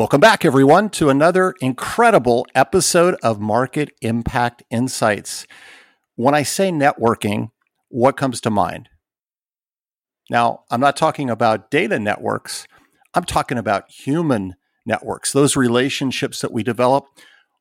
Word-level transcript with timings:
Welcome 0.00 0.22
back, 0.22 0.46
everyone, 0.46 0.88
to 0.92 1.10
another 1.10 1.54
incredible 1.60 2.46
episode 2.54 3.16
of 3.22 3.38
Market 3.38 3.90
Impact 4.00 4.62
Insights. 4.70 5.46
When 6.16 6.34
I 6.34 6.42
say 6.42 6.70
networking, 6.70 7.50
what 7.90 8.16
comes 8.16 8.40
to 8.40 8.50
mind? 8.50 8.88
Now, 10.30 10.60
I'm 10.70 10.80
not 10.80 10.96
talking 10.96 11.28
about 11.28 11.70
data 11.70 11.98
networks, 11.98 12.66
I'm 13.12 13.24
talking 13.24 13.58
about 13.58 13.90
human 13.90 14.54
networks, 14.86 15.34
those 15.34 15.54
relationships 15.54 16.40
that 16.40 16.50
we 16.50 16.62
develop 16.62 17.04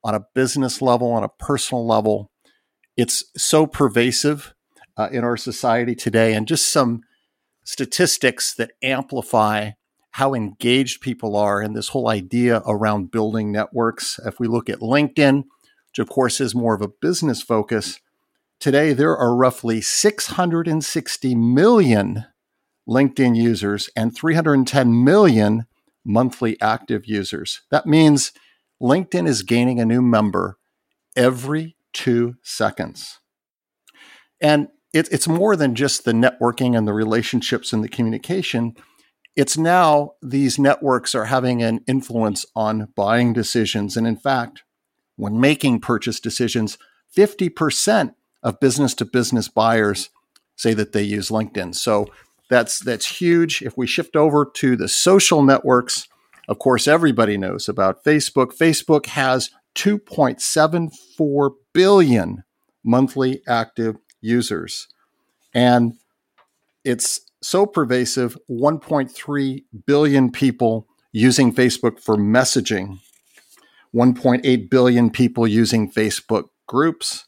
on 0.02 0.16
a 0.16 0.24
business 0.34 0.82
level, 0.82 1.12
on 1.12 1.26
a 1.26 1.30
personal 1.40 1.86
level. 1.86 2.32
It's 2.96 3.22
so 3.36 3.68
pervasive 3.68 4.54
uh, 4.96 5.10
in 5.12 5.26
our 5.26 5.36
society 5.36 5.94
today, 5.94 6.34
and 6.34 6.48
just 6.48 6.72
some 6.72 7.02
statistics 7.66 8.56
that 8.56 8.72
amplify 8.82 9.72
how 10.20 10.34
engaged 10.34 11.00
people 11.00 11.38
are 11.38 11.62
in 11.62 11.72
this 11.72 11.88
whole 11.88 12.10
idea 12.10 12.62
around 12.68 13.10
building 13.10 13.54
networks. 13.54 14.20
If 14.26 14.38
we 14.38 14.48
look 14.48 14.70
at 14.70 14.82
LinkedIn, 14.82 15.46
which 15.46 16.00
of 16.00 16.10
course 16.10 16.42
is 16.42 16.54
more 16.54 16.76
of 16.76 16.82
a 16.82 16.90
business 16.90 17.42
focus, 17.42 18.02
today 18.60 18.92
there 18.92 19.16
are 19.16 19.34
roughly 19.34 19.80
660 19.80 21.36
million 21.36 22.26
LinkedIn 22.86 23.38
users 23.38 23.90
and 23.96 24.14
310 24.14 25.06
million 25.06 25.66
monthly 26.04 26.60
active 26.60 27.06
users. 27.06 27.62
That 27.72 27.86
means 27.86 28.34
LinkedIn 28.82 29.26
is 29.26 29.42
gaining 29.44 29.80
a 29.80 29.86
new 29.86 30.02
member 30.02 30.58
every 31.16 31.78
two 31.94 32.36
seconds. 32.44 33.20
And 34.42 34.68
it, 34.92 35.08
it's 35.14 35.30
more 35.30 35.56
than 35.56 35.76
just 35.76 36.04
the 36.04 36.12
networking 36.12 36.78
and 36.78 36.86
the 36.86 36.94
relationships 36.94 37.72
and 37.72 37.82
the 37.82 37.90
communication 37.90 38.76
it's 39.36 39.58
now 39.58 40.14
these 40.22 40.60
networks 40.60 41.16
are 41.16 41.26
having 41.26 41.62
an 41.64 41.82
influence 41.88 42.46
on 42.56 42.90
buying 42.96 43.34
decisions. 43.34 43.96
And 43.96 44.06
in 44.06 44.18
fact, 44.18 44.64
when 45.16 45.40
making 45.40 45.82
purchase 45.82 46.20
decisions, 46.20 46.78
50% 47.16 48.14
of 48.44 48.60
business 48.60 48.94
to 48.96 49.06
business 49.06 49.48
buyers 49.48 50.10
say 50.56 50.74
that 50.74 50.92
they 50.92 51.04
use 51.04 51.30
LinkedIn. 51.30 51.76
So 51.76 52.08
that's 52.50 52.80
that's 52.80 53.20
huge. 53.22 53.62
If 53.62 53.78
we 53.78 53.88
shift 53.88 54.16
over 54.16 54.46
to 54.56 54.76
the 54.76 54.88
social 54.88 55.44
networks, 55.44 56.08
of 56.48 56.60
course 56.60 56.88
everybody 56.88 57.38
knows 57.38 57.70
about 57.70 58.04
Facebook. 58.04 58.58
Facebook 58.58 59.06
has 59.08 59.52
2.74 59.76 61.52
billion 61.74 62.44
monthly 62.84 63.42
active 63.48 63.98
users. 64.22 64.88
And 65.54 65.94
it's 66.84 67.20
so 67.42 67.66
pervasive 67.66 68.38
1.3 68.50 69.64
billion 69.86 70.32
people 70.32 70.88
using 71.12 71.54
Facebook 71.54 72.00
for 72.00 72.16
messaging, 72.18 73.00
1.8 73.94 74.70
billion 74.70 75.10
people 75.10 75.48
using 75.48 75.92
Facebook 75.92 76.46
groups, 76.68 77.26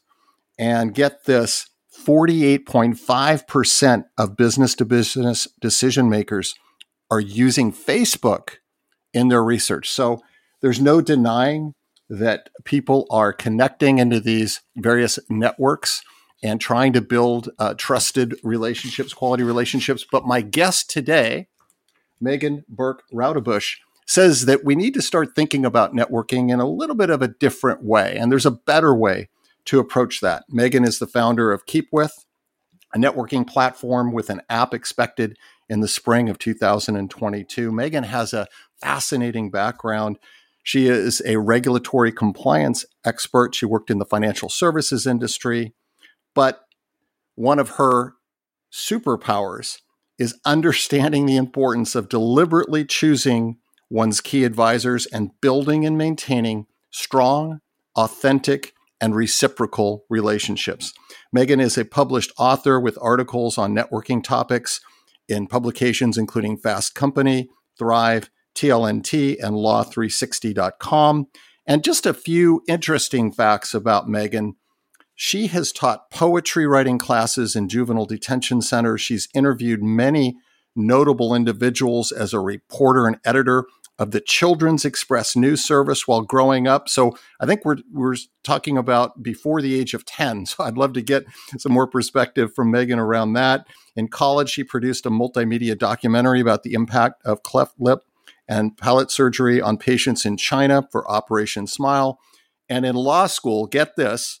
and 0.58 0.94
get 0.94 1.24
this 1.24 1.68
48.5% 2.06 4.04
of 4.18 4.36
business 4.36 4.74
to 4.74 4.84
business 4.84 5.48
decision 5.60 6.08
makers 6.08 6.54
are 7.10 7.20
using 7.20 7.72
Facebook 7.72 8.56
in 9.12 9.28
their 9.28 9.44
research. 9.44 9.90
So 9.90 10.22
there's 10.60 10.80
no 10.80 11.00
denying 11.00 11.74
that 12.08 12.48
people 12.64 13.06
are 13.10 13.32
connecting 13.32 13.98
into 13.98 14.20
these 14.20 14.60
various 14.76 15.18
networks 15.28 16.02
and 16.42 16.60
trying 16.60 16.92
to 16.92 17.00
build 17.00 17.50
uh, 17.58 17.74
trusted 17.74 18.34
relationships, 18.42 19.14
quality 19.14 19.42
relationships. 19.42 20.04
But 20.10 20.26
my 20.26 20.40
guest 20.40 20.90
today, 20.90 21.48
Megan 22.20 22.64
Burke 22.68 23.04
Roudebush, 23.12 23.76
says 24.06 24.46
that 24.46 24.64
we 24.64 24.74
need 24.74 24.94
to 24.94 25.02
start 25.02 25.34
thinking 25.34 25.64
about 25.64 25.94
networking 25.94 26.50
in 26.52 26.60
a 26.60 26.68
little 26.68 26.96
bit 26.96 27.10
of 27.10 27.22
a 27.22 27.28
different 27.28 27.82
way. 27.82 28.16
And 28.16 28.30
there's 28.30 28.46
a 28.46 28.50
better 28.50 28.94
way 28.94 29.28
to 29.66 29.78
approach 29.78 30.20
that. 30.20 30.44
Megan 30.48 30.84
is 30.84 30.98
the 30.98 31.06
founder 31.06 31.52
of 31.52 31.66
KeepWith, 31.66 32.24
a 32.92 32.98
networking 32.98 33.46
platform 33.46 34.12
with 34.12 34.28
an 34.28 34.42
app 34.50 34.74
expected 34.74 35.38
in 35.68 35.80
the 35.80 35.88
spring 35.88 36.28
of 36.28 36.38
2022. 36.38 37.70
Megan 37.70 38.04
has 38.04 38.32
a 38.32 38.48
fascinating 38.80 39.50
background. 39.50 40.18
She 40.62 40.88
is 40.88 41.22
a 41.24 41.36
regulatory 41.36 42.12
compliance 42.12 42.84
expert. 43.04 43.54
She 43.54 43.66
worked 43.66 43.90
in 43.90 43.98
the 43.98 44.04
financial 44.04 44.48
services 44.48 45.06
industry. 45.06 45.74
But 46.34 46.62
one 47.34 47.58
of 47.58 47.70
her 47.70 48.14
superpowers 48.72 49.78
is 50.18 50.38
understanding 50.44 51.26
the 51.26 51.36
importance 51.36 51.94
of 51.94 52.08
deliberately 52.08 52.84
choosing 52.84 53.58
one's 53.90 54.20
key 54.20 54.44
advisors 54.44 55.06
and 55.06 55.30
building 55.40 55.84
and 55.84 55.98
maintaining 55.98 56.66
strong, 56.90 57.60
authentic, 57.96 58.72
and 59.00 59.16
reciprocal 59.16 60.04
relationships. 60.08 60.92
Megan 61.32 61.60
is 61.60 61.76
a 61.76 61.84
published 61.84 62.32
author 62.38 62.78
with 62.78 62.96
articles 63.02 63.58
on 63.58 63.74
networking 63.74 64.22
topics 64.22 64.80
in 65.28 65.46
publications 65.46 66.16
including 66.16 66.56
Fast 66.56 66.94
Company, 66.94 67.48
Thrive, 67.78 68.30
TLNT, 68.54 69.42
and 69.42 69.56
Law360.com. 69.56 71.26
And 71.66 71.84
just 71.84 72.06
a 72.06 72.14
few 72.14 72.62
interesting 72.68 73.32
facts 73.32 73.74
about 73.74 74.08
Megan. 74.08 74.56
She 75.24 75.46
has 75.46 75.70
taught 75.70 76.10
poetry 76.10 76.66
writing 76.66 76.98
classes 76.98 77.54
in 77.54 77.68
juvenile 77.68 78.06
detention 78.06 78.60
centers. 78.60 79.02
She's 79.02 79.28
interviewed 79.32 79.80
many 79.80 80.36
notable 80.74 81.32
individuals 81.32 82.10
as 82.10 82.32
a 82.32 82.40
reporter 82.40 83.06
and 83.06 83.20
editor 83.24 83.66
of 84.00 84.10
the 84.10 84.20
Children's 84.20 84.84
Express 84.84 85.36
news 85.36 85.64
service 85.64 86.08
while 86.08 86.22
growing 86.22 86.66
up. 86.66 86.88
So 86.88 87.16
I 87.38 87.46
think 87.46 87.64
we're 87.64 87.76
we're 87.92 88.16
talking 88.42 88.76
about 88.76 89.22
before 89.22 89.62
the 89.62 89.78
age 89.78 89.94
of 89.94 90.04
10. 90.04 90.44
So 90.46 90.64
I'd 90.64 90.76
love 90.76 90.92
to 90.94 91.02
get 91.02 91.24
some 91.56 91.70
more 91.70 91.86
perspective 91.86 92.52
from 92.52 92.72
Megan 92.72 92.98
around 92.98 93.34
that. 93.34 93.68
In 93.94 94.08
college, 94.08 94.50
she 94.50 94.64
produced 94.64 95.06
a 95.06 95.10
multimedia 95.10 95.78
documentary 95.78 96.40
about 96.40 96.64
the 96.64 96.72
impact 96.72 97.22
of 97.24 97.44
cleft 97.44 97.76
lip 97.78 98.00
and 98.48 98.76
palate 98.76 99.12
surgery 99.12 99.60
on 99.60 99.76
patients 99.78 100.26
in 100.26 100.36
China 100.36 100.88
for 100.90 101.08
Operation 101.08 101.68
Smile. 101.68 102.18
And 102.68 102.84
in 102.84 102.96
law 102.96 103.28
school, 103.28 103.66
get 103.66 103.94
this, 103.94 104.40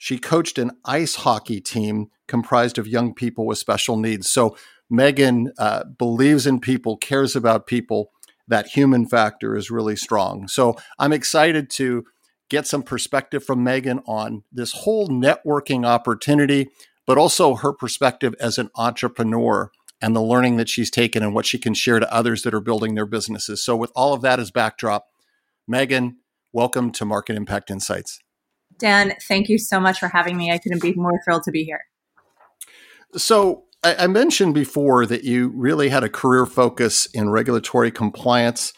she 0.00 0.16
coached 0.16 0.56
an 0.56 0.70
ice 0.82 1.14
hockey 1.14 1.60
team 1.60 2.06
comprised 2.26 2.78
of 2.78 2.88
young 2.88 3.12
people 3.12 3.44
with 3.44 3.58
special 3.58 3.98
needs. 3.98 4.30
So 4.30 4.56
Megan 4.88 5.52
uh, 5.58 5.84
believes 5.84 6.46
in 6.46 6.58
people, 6.58 6.96
cares 6.96 7.36
about 7.36 7.66
people. 7.66 8.10
That 8.48 8.68
human 8.68 9.06
factor 9.06 9.54
is 9.54 9.70
really 9.70 9.96
strong. 9.96 10.48
So 10.48 10.74
I'm 10.98 11.12
excited 11.12 11.68
to 11.72 12.04
get 12.48 12.66
some 12.66 12.82
perspective 12.82 13.44
from 13.44 13.62
Megan 13.62 14.00
on 14.06 14.42
this 14.50 14.72
whole 14.72 15.08
networking 15.08 15.86
opportunity, 15.86 16.70
but 17.06 17.18
also 17.18 17.56
her 17.56 17.74
perspective 17.74 18.34
as 18.40 18.56
an 18.56 18.70
entrepreneur 18.76 19.70
and 20.00 20.16
the 20.16 20.22
learning 20.22 20.56
that 20.56 20.70
she's 20.70 20.90
taken 20.90 21.22
and 21.22 21.34
what 21.34 21.44
she 21.44 21.58
can 21.58 21.74
share 21.74 22.00
to 22.00 22.12
others 22.12 22.42
that 22.42 22.54
are 22.54 22.60
building 22.60 22.94
their 22.94 23.06
businesses. 23.06 23.62
So, 23.62 23.76
with 23.76 23.92
all 23.94 24.14
of 24.14 24.22
that 24.22 24.40
as 24.40 24.50
backdrop, 24.50 25.08
Megan, 25.68 26.16
welcome 26.54 26.90
to 26.92 27.04
Market 27.04 27.36
Impact 27.36 27.70
Insights. 27.70 28.18
Dan, 28.80 29.14
thank 29.28 29.48
you 29.48 29.58
so 29.58 29.78
much 29.78 29.98
for 30.00 30.08
having 30.08 30.36
me. 30.36 30.50
I 30.50 30.58
couldn't 30.58 30.82
be 30.82 30.94
more 30.94 31.20
thrilled 31.24 31.44
to 31.44 31.50
be 31.50 31.64
here. 31.64 31.84
So, 33.16 33.64
I, 33.82 34.06
mentioned 34.08 34.54
before 34.54 35.06
that 35.06 35.24
you 35.24 35.52
really 35.54 35.88
had 35.88 36.04
a 36.04 36.08
career 36.10 36.44
focus 36.44 37.06
in 37.06 37.30
regulatory 37.30 37.90
compliance, 37.90 38.74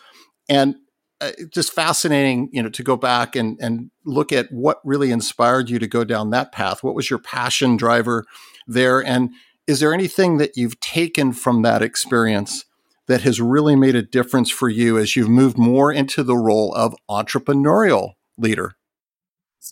and 0.49 0.77
uh, 1.21 1.33
just 1.53 1.73
fascinating, 1.73 2.49
you 2.53 2.63
know, 2.63 2.69
to 2.69 2.83
go 2.85 2.97
back 2.97 3.35
and 3.35 3.59
and 3.61 3.91
look 4.05 4.33
at 4.33 4.53
what 4.53 4.79
really 4.85 5.11
inspired 5.11 5.69
you 5.69 5.81
to 5.81 5.89
go 5.89 6.05
down 6.05 6.31
that 6.31 6.53
path. 6.53 6.85
What 6.85 6.95
was 6.95 7.11
your 7.11 7.19
passion 7.19 7.77
driver 7.77 8.25
there, 8.69 9.05
and 9.05 9.31
is 9.67 9.81
there 9.81 9.93
anything 9.93 10.39
that 10.39 10.57
you've 10.57 10.79
taken 10.79 11.33
from 11.33 11.63
that 11.63 11.83
experience 11.83 12.65
that 13.09 13.23
has 13.23 13.41
really 13.41 13.75
made 13.75 13.97
a 13.97 14.03
difference 14.03 14.51
for 14.51 14.69
you 14.69 14.99
as 14.99 15.17
you've 15.17 15.29
moved 15.29 15.59
more 15.59 15.93
into 15.93 16.23
the 16.23 16.37
role 16.37 16.73
of 16.75 16.95
entrepreneurial 17.11 18.13
leader? 18.39 18.77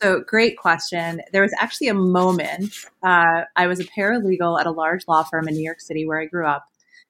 So, 0.03 0.23
great 0.27 0.57
question. 0.57 1.21
There 1.33 1.43
was 1.43 1.55
actually 1.59 1.89
a 1.89 1.95
moment. 1.95 2.75
Uh, 3.03 3.43
I 3.57 3.67
was 3.67 3.81
a 3.81 3.85
paralegal 3.85 4.59
at 4.59 4.67
a 4.67 4.71
large 4.71 5.07
law 5.07 5.23
firm 5.23 5.47
in 5.47 5.55
New 5.55 5.63
York 5.63 5.81
City 5.81 6.07
where 6.07 6.21
I 6.21 6.25
grew 6.25 6.47
up, 6.47 6.65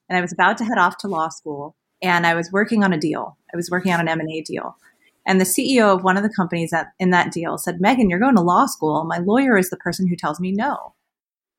and 0.08 0.18
I 0.18 0.20
was 0.20 0.32
about 0.32 0.58
to 0.58 0.64
head 0.64 0.78
off 0.78 0.96
to 0.98 1.08
law 1.08 1.28
school. 1.28 1.76
and 2.02 2.26
I 2.26 2.34
was 2.34 2.50
working 2.50 2.82
on 2.82 2.92
a 2.92 2.98
deal. 2.98 3.36
I 3.52 3.56
was 3.56 3.70
working 3.70 3.92
on 3.92 4.00
an 4.00 4.08
M&A 4.08 4.40
deal. 4.40 4.76
And 5.26 5.40
the 5.40 5.44
CEO 5.44 5.94
of 5.94 6.02
one 6.02 6.16
of 6.16 6.22
the 6.22 6.32
companies 6.34 6.70
that 6.70 6.88
in 6.98 7.10
that 7.10 7.30
deal 7.30 7.58
said, 7.58 7.80
Megan, 7.80 8.08
you're 8.08 8.18
going 8.18 8.36
to 8.36 8.40
law 8.40 8.66
school. 8.66 9.04
My 9.04 9.18
lawyer 9.18 9.56
is 9.58 9.70
the 9.70 9.76
person 9.76 10.08
who 10.08 10.16
tells 10.16 10.40
me 10.40 10.50
no. 10.50 10.94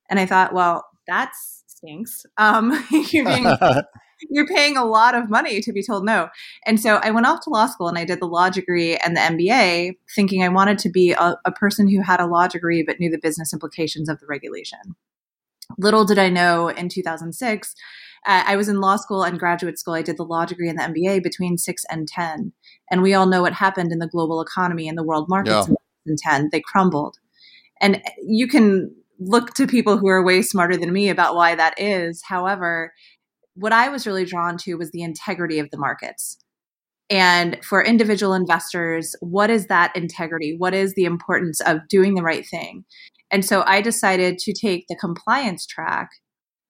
And 0.09 0.19
I 0.19 0.25
thought, 0.25 0.53
well, 0.53 0.85
that 1.07 1.31
stinks. 1.67 2.25
Um, 2.37 2.71
you're, 2.91 3.25
being, 3.25 3.45
you're 4.29 4.47
paying 4.47 4.77
a 4.77 4.85
lot 4.85 5.15
of 5.15 5.29
money 5.29 5.61
to 5.61 5.73
be 5.73 5.83
told 5.83 6.05
no. 6.05 6.29
And 6.65 6.79
so 6.79 6.99
I 7.03 7.11
went 7.11 7.25
off 7.25 7.41
to 7.41 7.49
law 7.49 7.65
school 7.67 7.87
and 7.87 7.97
I 7.97 8.05
did 8.05 8.19
the 8.19 8.27
law 8.27 8.49
degree 8.49 8.97
and 8.97 9.15
the 9.15 9.21
MBA, 9.21 9.97
thinking 10.15 10.43
I 10.43 10.49
wanted 10.49 10.77
to 10.79 10.89
be 10.89 11.11
a, 11.11 11.37
a 11.45 11.51
person 11.51 11.87
who 11.87 12.01
had 12.01 12.19
a 12.19 12.27
law 12.27 12.47
degree 12.47 12.83
but 12.83 12.99
knew 12.99 13.09
the 13.09 13.17
business 13.17 13.53
implications 13.53 14.09
of 14.09 14.19
the 14.19 14.27
regulation. 14.27 14.79
Little 15.77 16.05
did 16.05 16.19
I 16.19 16.29
know 16.29 16.67
in 16.69 16.89
2006 16.89 17.75
uh, 18.25 18.43
I 18.45 18.55
was 18.55 18.69
in 18.69 18.79
law 18.79 18.97
school 18.97 19.23
and 19.23 19.39
graduate 19.39 19.79
school. 19.79 19.95
I 19.95 20.01
did 20.01 20.17
the 20.17 20.25
law 20.25 20.45
degree 20.45 20.69
and 20.69 20.77
the 20.77 20.83
MBA 20.83 21.23
between 21.23 21.57
six 21.57 21.83
and 21.89 22.07
10. 22.07 22.53
And 22.91 23.01
we 23.01 23.13
all 23.13 23.25
know 23.25 23.41
what 23.41 23.53
happened 23.53 23.91
in 23.91 23.99
the 23.99 24.07
global 24.07 24.41
economy 24.41 24.87
and 24.87 24.97
the 24.97 25.03
world 25.03 25.27
markets 25.27 25.67
yeah. 25.67 25.75
in 26.05 26.15
10. 26.17 26.49
They 26.51 26.61
crumbled. 26.61 27.17
And 27.79 28.01
you 28.23 28.47
can 28.47 28.93
look 29.19 29.53
to 29.55 29.65
people 29.67 29.97
who 29.97 30.07
are 30.07 30.23
way 30.23 30.41
smarter 30.41 30.77
than 30.77 30.93
me 30.93 31.09
about 31.09 31.35
why 31.35 31.55
that 31.55 31.79
is. 31.79 32.21
However, 32.23 32.93
what 33.55 33.73
I 33.73 33.89
was 33.89 34.07
really 34.07 34.25
drawn 34.25 34.57
to 34.59 34.75
was 34.75 34.91
the 34.91 35.03
integrity 35.03 35.59
of 35.59 35.69
the 35.71 35.77
markets. 35.77 36.37
And 37.09 37.59
for 37.63 37.83
individual 37.83 38.33
investors, 38.33 39.15
what 39.19 39.49
is 39.49 39.67
that 39.67 39.95
integrity? 39.95 40.55
What 40.57 40.73
is 40.73 40.93
the 40.93 41.03
importance 41.03 41.59
of 41.61 41.87
doing 41.89 42.15
the 42.15 42.23
right 42.23 42.47
thing? 42.47 42.85
And 43.31 43.43
so 43.43 43.63
I 43.65 43.81
decided 43.81 44.37
to 44.39 44.53
take 44.53 44.85
the 44.87 44.95
compliance 44.95 45.65
track 45.65 46.09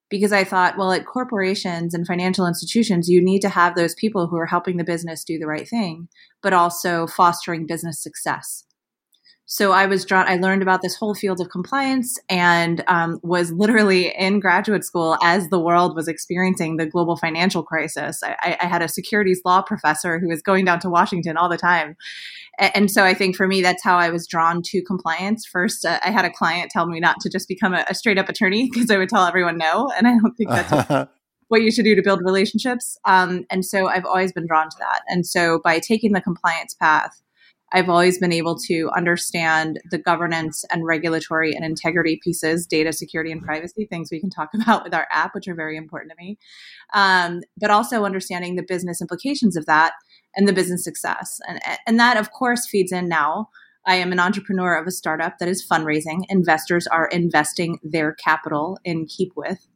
because 0.09 0.33
I 0.33 0.43
thought, 0.43 0.77
well, 0.77 0.91
at 0.91 1.05
corporations 1.05 1.93
and 1.93 2.05
financial 2.05 2.45
institutions, 2.45 3.07
you 3.07 3.23
need 3.23 3.39
to 3.41 3.49
have 3.49 3.75
those 3.75 3.95
people 3.95 4.27
who 4.27 4.37
are 4.37 4.45
helping 4.45 4.77
the 4.77 4.83
business 4.83 5.23
do 5.23 5.39
the 5.39 5.47
right 5.47 5.67
thing, 5.67 6.09
but 6.43 6.53
also 6.53 7.07
fostering 7.07 7.65
business 7.65 8.01
success. 8.01 8.65
So 9.51 9.73
I 9.73 9.85
was 9.85 10.05
drawn, 10.05 10.29
I 10.29 10.37
learned 10.37 10.61
about 10.61 10.81
this 10.81 10.95
whole 10.95 11.13
field 11.13 11.41
of 11.41 11.49
compliance 11.49 12.17
and 12.29 12.81
um, 12.87 13.19
was 13.21 13.51
literally 13.51 14.07
in 14.17 14.39
graduate 14.39 14.85
school 14.85 15.17
as 15.21 15.49
the 15.49 15.59
world 15.59 15.93
was 15.93 16.07
experiencing 16.07 16.77
the 16.77 16.85
global 16.85 17.17
financial 17.17 17.61
crisis. 17.61 18.21
I, 18.23 18.57
I 18.61 18.65
had 18.65 18.81
a 18.81 18.87
securities 18.87 19.41
law 19.43 19.61
professor 19.61 20.19
who 20.19 20.29
was 20.29 20.41
going 20.41 20.63
down 20.63 20.79
to 20.79 20.89
Washington 20.89 21.35
all 21.35 21.49
the 21.49 21.57
time. 21.57 21.97
And 22.59 22.89
so 22.89 23.03
I 23.03 23.13
think 23.13 23.35
for 23.35 23.45
me, 23.45 23.61
that's 23.61 23.83
how 23.83 23.97
I 23.97 24.09
was 24.09 24.25
drawn 24.25 24.61
to 24.67 24.81
compliance. 24.83 25.45
First, 25.45 25.83
uh, 25.83 25.99
I 26.01 26.11
had 26.11 26.23
a 26.23 26.31
client 26.31 26.71
tell 26.71 26.85
me 26.85 27.01
not 27.01 27.19
to 27.19 27.29
just 27.29 27.49
become 27.49 27.73
a, 27.73 27.83
a 27.89 27.93
straight 27.93 28.17
up 28.17 28.29
attorney 28.29 28.69
because 28.73 28.89
I 28.89 28.97
would 28.97 29.09
tell 29.09 29.25
everyone 29.25 29.57
no. 29.57 29.91
And 29.97 30.07
I 30.07 30.11
don't 30.11 30.33
think 30.35 30.49
that's 30.49 30.71
what, 30.71 31.11
what 31.49 31.61
you 31.61 31.71
should 31.71 31.83
do 31.83 31.93
to 31.93 32.01
build 32.01 32.21
relationships. 32.23 32.97
Um, 33.03 33.43
and 33.49 33.65
so 33.65 33.89
I've 33.89 34.05
always 34.05 34.31
been 34.31 34.47
drawn 34.47 34.69
to 34.69 34.77
that. 34.79 35.01
And 35.09 35.27
so 35.27 35.59
by 35.61 35.79
taking 35.79 36.13
the 36.13 36.21
compliance 36.21 36.73
path, 36.73 37.21
I've 37.73 37.89
always 37.89 38.19
been 38.19 38.33
able 38.33 38.57
to 38.67 38.89
understand 38.95 39.79
the 39.89 39.97
governance 39.97 40.65
and 40.71 40.85
regulatory 40.85 41.53
and 41.53 41.63
integrity 41.63 42.19
pieces, 42.23 42.65
data 42.65 42.91
security 42.91 43.31
and 43.31 43.41
privacy, 43.41 43.85
things 43.85 44.09
we 44.11 44.19
can 44.19 44.29
talk 44.29 44.49
about 44.61 44.83
with 44.83 44.93
our 44.93 45.07
app, 45.11 45.33
which 45.33 45.47
are 45.47 45.55
very 45.55 45.77
important 45.77 46.11
to 46.11 46.23
me. 46.23 46.37
Um, 46.93 47.41
but 47.57 47.71
also 47.71 48.03
understanding 48.03 48.55
the 48.55 48.63
business 48.63 49.01
implications 49.01 49.55
of 49.55 49.65
that 49.65 49.93
and 50.35 50.47
the 50.47 50.53
business 50.53 50.83
success. 50.83 51.39
And, 51.47 51.59
and 51.87 51.99
that, 51.99 52.17
of 52.17 52.31
course, 52.31 52.67
feeds 52.67 52.91
in 52.91 53.07
now. 53.07 53.49
I 53.85 53.95
am 53.95 54.11
an 54.11 54.19
entrepreneur 54.19 54.75
of 54.75 54.85
a 54.85 54.91
startup 54.91 55.39
that 55.39 55.49
is 55.49 55.65
fundraising. 55.67 56.21
Investors 56.29 56.85
are 56.87 57.07
investing 57.07 57.79
their 57.81 58.13
capital 58.13 58.77
in 58.83 59.07
KeepWith 59.07 59.67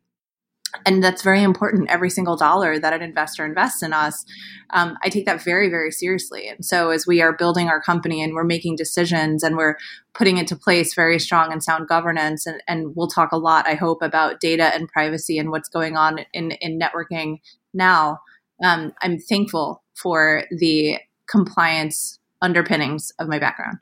and 0.86 1.04
that's 1.04 1.22
very 1.22 1.44
important. 1.44 1.89
Every 1.89 2.10
single 2.10 2.36
dollar 2.36 2.80
that 2.80 2.94
an 2.94 3.01
investor 3.01 3.45
invests 3.45 3.83
in 3.83 3.94
us 3.94 4.25
um, 4.72 4.98
i 5.04 5.10
take 5.10 5.25
that 5.25 5.44
very 5.44 5.69
very 5.69 5.92
seriously. 5.92 6.48
And 6.48 6.63
so 6.63 6.89
as 6.89 7.06
we 7.07 7.22
are 7.22 7.36
building 7.36 7.69
our 7.69 7.81
company 7.81 8.22
and 8.22 8.33
we're 8.33 8.44
making 8.44 8.75
decisions 8.75 9.44
and 9.44 9.57
we're 9.57 9.77
putting 10.13 10.38
into 10.38 10.56
place 10.56 10.94
very 10.94 11.19
strong 11.19 11.51
and 11.51 11.63
sound 11.63 11.88
governance 11.88 12.45
and, 12.45 12.62
and 12.68 12.95
we'll 12.95 13.07
talk 13.07 13.31
a 13.31 13.38
lot 13.38 13.68
i 13.68 13.75
hope 13.75 14.01
about 14.01 14.39
data 14.39 14.74
and 14.74 14.89
privacy 14.89 15.38
and 15.38 15.51
what's 15.51 15.69
going 15.69 15.95
on 15.95 16.19
in, 16.33 16.51
in 16.51 16.80
networking 16.80 17.39
now. 17.74 18.19
Um, 18.63 18.94
i'm 19.01 19.19
thankful 19.19 19.83
for 19.95 20.45
the 20.51 20.98
compliance 21.30 22.19
underpinnings 22.42 23.12
of 23.19 23.28
my 23.28 23.39
background. 23.39 23.80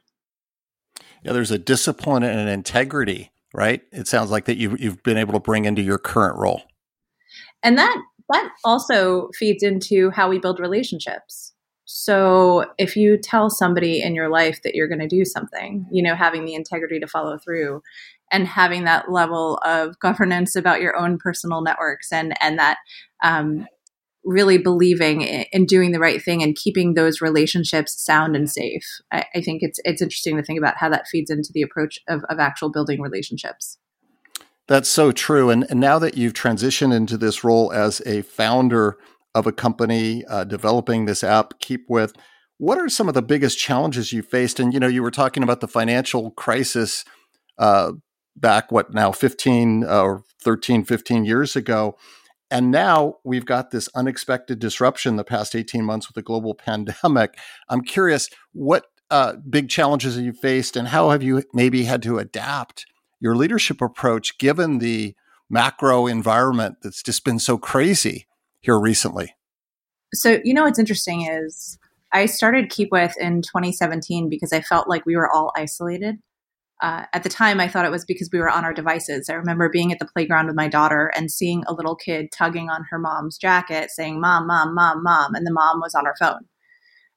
Yeah 1.23 1.33
there's 1.33 1.51
a 1.51 1.59
discipline 1.59 2.23
and 2.23 2.39
an 2.39 2.47
integrity 2.47 3.31
right? 3.55 3.83
It 3.91 4.07
sounds 4.07 4.31
like 4.31 4.45
that 4.45 4.57
you've, 4.57 4.81
you've 4.81 5.03
been 5.03 5.15
able 5.15 5.33
to 5.33 5.39
bring 5.39 5.65
into 5.65 5.83
your 5.83 5.99
current 5.99 6.39
role 6.39 6.63
and 7.63 7.77
that 7.77 7.97
that 8.31 8.49
also 8.63 9.29
feeds 9.37 9.63
into 9.63 10.09
how 10.11 10.29
we 10.29 10.39
build 10.39 10.59
relationships 10.59 11.53
so 11.85 12.65
if 12.77 12.95
you 12.95 13.17
tell 13.17 13.49
somebody 13.49 14.01
in 14.01 14.15
your 14.15 14.29
life 14.29 14.61
that 14.63 14.73
you're 14.73 14.87
going 14.87 14.99
to 14.99 15.07
do 15.07 15.25
something 15.25 15.85
you 15.91 16.03
know 16.03 16.15
having 16.15 16.45
the 16.45 16.53
integrity 16.53 16.99
to 16.99 17.07
follow 17.07 17.37
through 17.37 17.81
and 18.31 18.47
having 18.47 18.83
that 18.85 19.11
level 19.11 19.59
of 19.65 19.99
governance 19.99 20.55
about 20.55 20.81
your 20.81 20.97
own 20.97 21.17
personal 21.17 21.61
networks 21.61 22.11
and 22.11 22.33
and 22.41 22.57
that 22.57 22.77
um, 23.23 23.65
really 24.23 24.57
believing 24.57 25.21
in 25.21 25.65
doing 25.65 25.91
the 25.91 25.99
right 25.99 26.21
thing 26.21 26.41
and 26.41 26.55
keeping 26.55 26.93
those 26.93 27.21
relationships 27.21 28.01
sound 28.03 28.35
and 28.35 28.49
safe. 28.49 28.85
I, 29.11 29.25
I, 29.35 29.41
think 29.41 29.61
it's 29.61 29.79
it's 29.83 30.01
interesting 30.01 30.37
to 30.37 30.43
think 30.43 30.57
about 30.57 30.77
how 30.77 30.89
that 30.89 31.07
feeds 31.07 31.29
into 31.29 31.51
the 31.53 31.61
approach 31.61 31.99
of, 32.07 32.23
of 32.29 32.39
actual 32.39 32.71
building 32.71 33.01
relationships. 33.01 33.77
That's 34.67 34.89
so 34.89 35.11
true. 35.11 35.49
And, 35.49 35.65
and 35.69 35.79
now 35.79 35.99
that 35.99 36.15
you've 36.15 36.33
transitioned 36.33 36.93
into 36.93 37.17
this 37.17 37.43
role 37.43 37.71
as 37.73 38.01
a 38.05 38.21
founder 38.21 38.97
of 39.35 39.45
a 39.45 39.51
company 39.51 40.23
uh, 40.25 40.43
developing 40.45 41.05
this 41.05 41.23
app, 41.23 41.59
Keep 41.59 41.89
With, 41.89 42.13
what 42.57 42.77
are 42.77 42.87
some 42.87 43.07
of 43.07 43.13
the 43.13 43.21
biggest 43.21 43.57
challenges 43.59 44.13
you 44.13 44.21
faced? 44.21 44.59
And 44.59 44.73
you 44.73 44.79
know, 44.79 44.87
you 44.87 45.03
were 45.03 45.11
talking 45.11 45.43
about 45.43 45.59
the 45.59 45.67
financial 45.67 46.31
crisis 46.31 47.03
uh, 47.57 47.93
back 48.35 48.71
what 48.71 48.93
now 48.93 49.11
15 49.11 49.83
uh, 49.83 50.01
or 50.01 50.23
13, 50.41 50.85
15 50.85 51.25
years 51.25 51.55
ago. 51.55 51.97
And 52.49 52.71
now 52.71 53.15
we've 53.23 53.45
got 53.45 53.71
this 53.71 53.89
unexpected 53.95 54.59
disruption 54.59 55.15
the 55.15 55.23
past 55.23 55.55
18 55.55 55.83
months 55.83 56.07
with 56.07 56.15
the 56.15 56.21
global 56.21 56.53
pandemic. 56.55 57.37
I'm 57.67 57.81
curious, 57.81 58.29
what 58.53 58.85
uh, 59.09 59.33
big 59.49 59.69
challenges 59.69 60.15
have 60.15 60.23
you 60.23 60.33
faced 60.33 60.77
and 60.77 60.87
how 60.87 61.09
have 61.09 61.21
you 61.21 61.43
maybe 61.53 61.83
had 61.83 62.01
to 62.03 62.19
adapt 62.19 62.85
your 63.23 63.35
leadership 63.37 63.81
approach 63.81 64.37
given 64.37 64.79
the 64.79 65.15
macro 65.49 66.07
environment 66.07 66.75
that's 66.83 67.01
just 67.01 67.23
been 67.23 67.39
so 67.39 67.57
crazy 67.57 68.27
here 68.59 68.77
recently? 68.77 69.33
So, 70.13 70.39
you 70.43 70.53
know, 70.53 70.63
what's 70.63 70.77
interesting 70.77 71.25
is 71.25 71.79
I 72.11 72.25
started 72.25 72.69
Keep 72.69 72.91
With 72.91 73.15
in 73.17 73.41
2017 73.41 74.29
because 74.29 74.51
I 74.51 74.59
felt 74.59 74.89
like 74.89 75.05
we 75.05 75.15
were 75.15 75.31
all 75.31 75.53
isolated. 75.55 76.17
Uh, 76.81 77.05
at 77.13 77.23
the 77.23 77.29
time, 77.29 77.61
I 77.61 77.69
thought 77.69 77.85
it 77.85 77.91
was 77.91 78.03
because 78.03 78.29
we 78.33 78.39
were 78.39 78.49
on 78.49 78.65
our 78.65 78.73
devices. 78.73 79.29
I 79.29 79.35
remember 79.35 79.69
being 79.69 79.93
at 79.93 79.99
the 79.99 80.09
playground 80.13 80.47
with 80.47 80.55
my 80.57 80.67
daughter 80.67 81.09
and 81.15 81.31
seeing 81.31 81.63
a 81.65 81.73
little 81.73 81.95
kid 81.95 82.27
tugging 82.33 82.69
on 82.69 82.83
her 82.89 82.99
mom's 82.99 83.37
jacket, 83.37 83.89
saying, 83.89 84.19
Mom, 84.19 84.47
Mom, 84.47 84.75
Mom, 84.75 85.01
Mom. 85.01 85.33
And 85.33 85.47
the 85.47 85.53
mom 85.53 85.79
was 85.79 85.95
on 85.95 86.05
her 86.05 86.15
phone. 86.19 86.41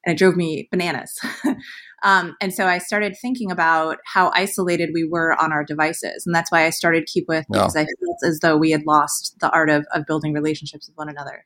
And 0.04 0.14
it 0.14 0.18
drove 0.18 0.36
me 0.36 0.68
bananas. 0.70 1.18
Um, 2.06 2.36
and 2.40 2.54
so 2.54 2.68
I 2.68 2.78
started 2.78 3.16
thinking 3.20 3.50
about 3.50 3.98
how 4.06 4.30
isolated 4.32 4.90
we 4.94 5.02
were 5.02 5.34
on 5.42 5.52
our 5.52 5.64
devices. 5.64 6.24
And 6.24 6.32
that's 6.32 6.52
why 6.52 6.64
I 6.64 6.70
started 6.70 7.08
KeepWith 7.08 7.46
because 7.50 7.74
I 7.74 7.80
felt 7.84 8.18
as 8.24 8.38
though 8.38 8.56
we 8.56 8.70
had 8.70 8.86
lost 8.86 9.34
the 9.40 9.50
art 9.50 9.68
of, 9.68 9.86
of 9.92 10.06
building 10.06 10.32
relationships 10.32 10.86
with 10.86 10.96
one 10.96 11.08
another. 11.08 11.44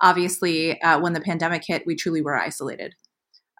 Obviously, 0.00 0.80
uh, 0.80 0.98
when 0.98 1.12
the 1.12 1.20
pandemic 1.20 1.64
hit, 1.66 1.82
we 1.86 1.94
truly 1.94 2.22
were 2.22 2.40
isolated. 2.40 2.94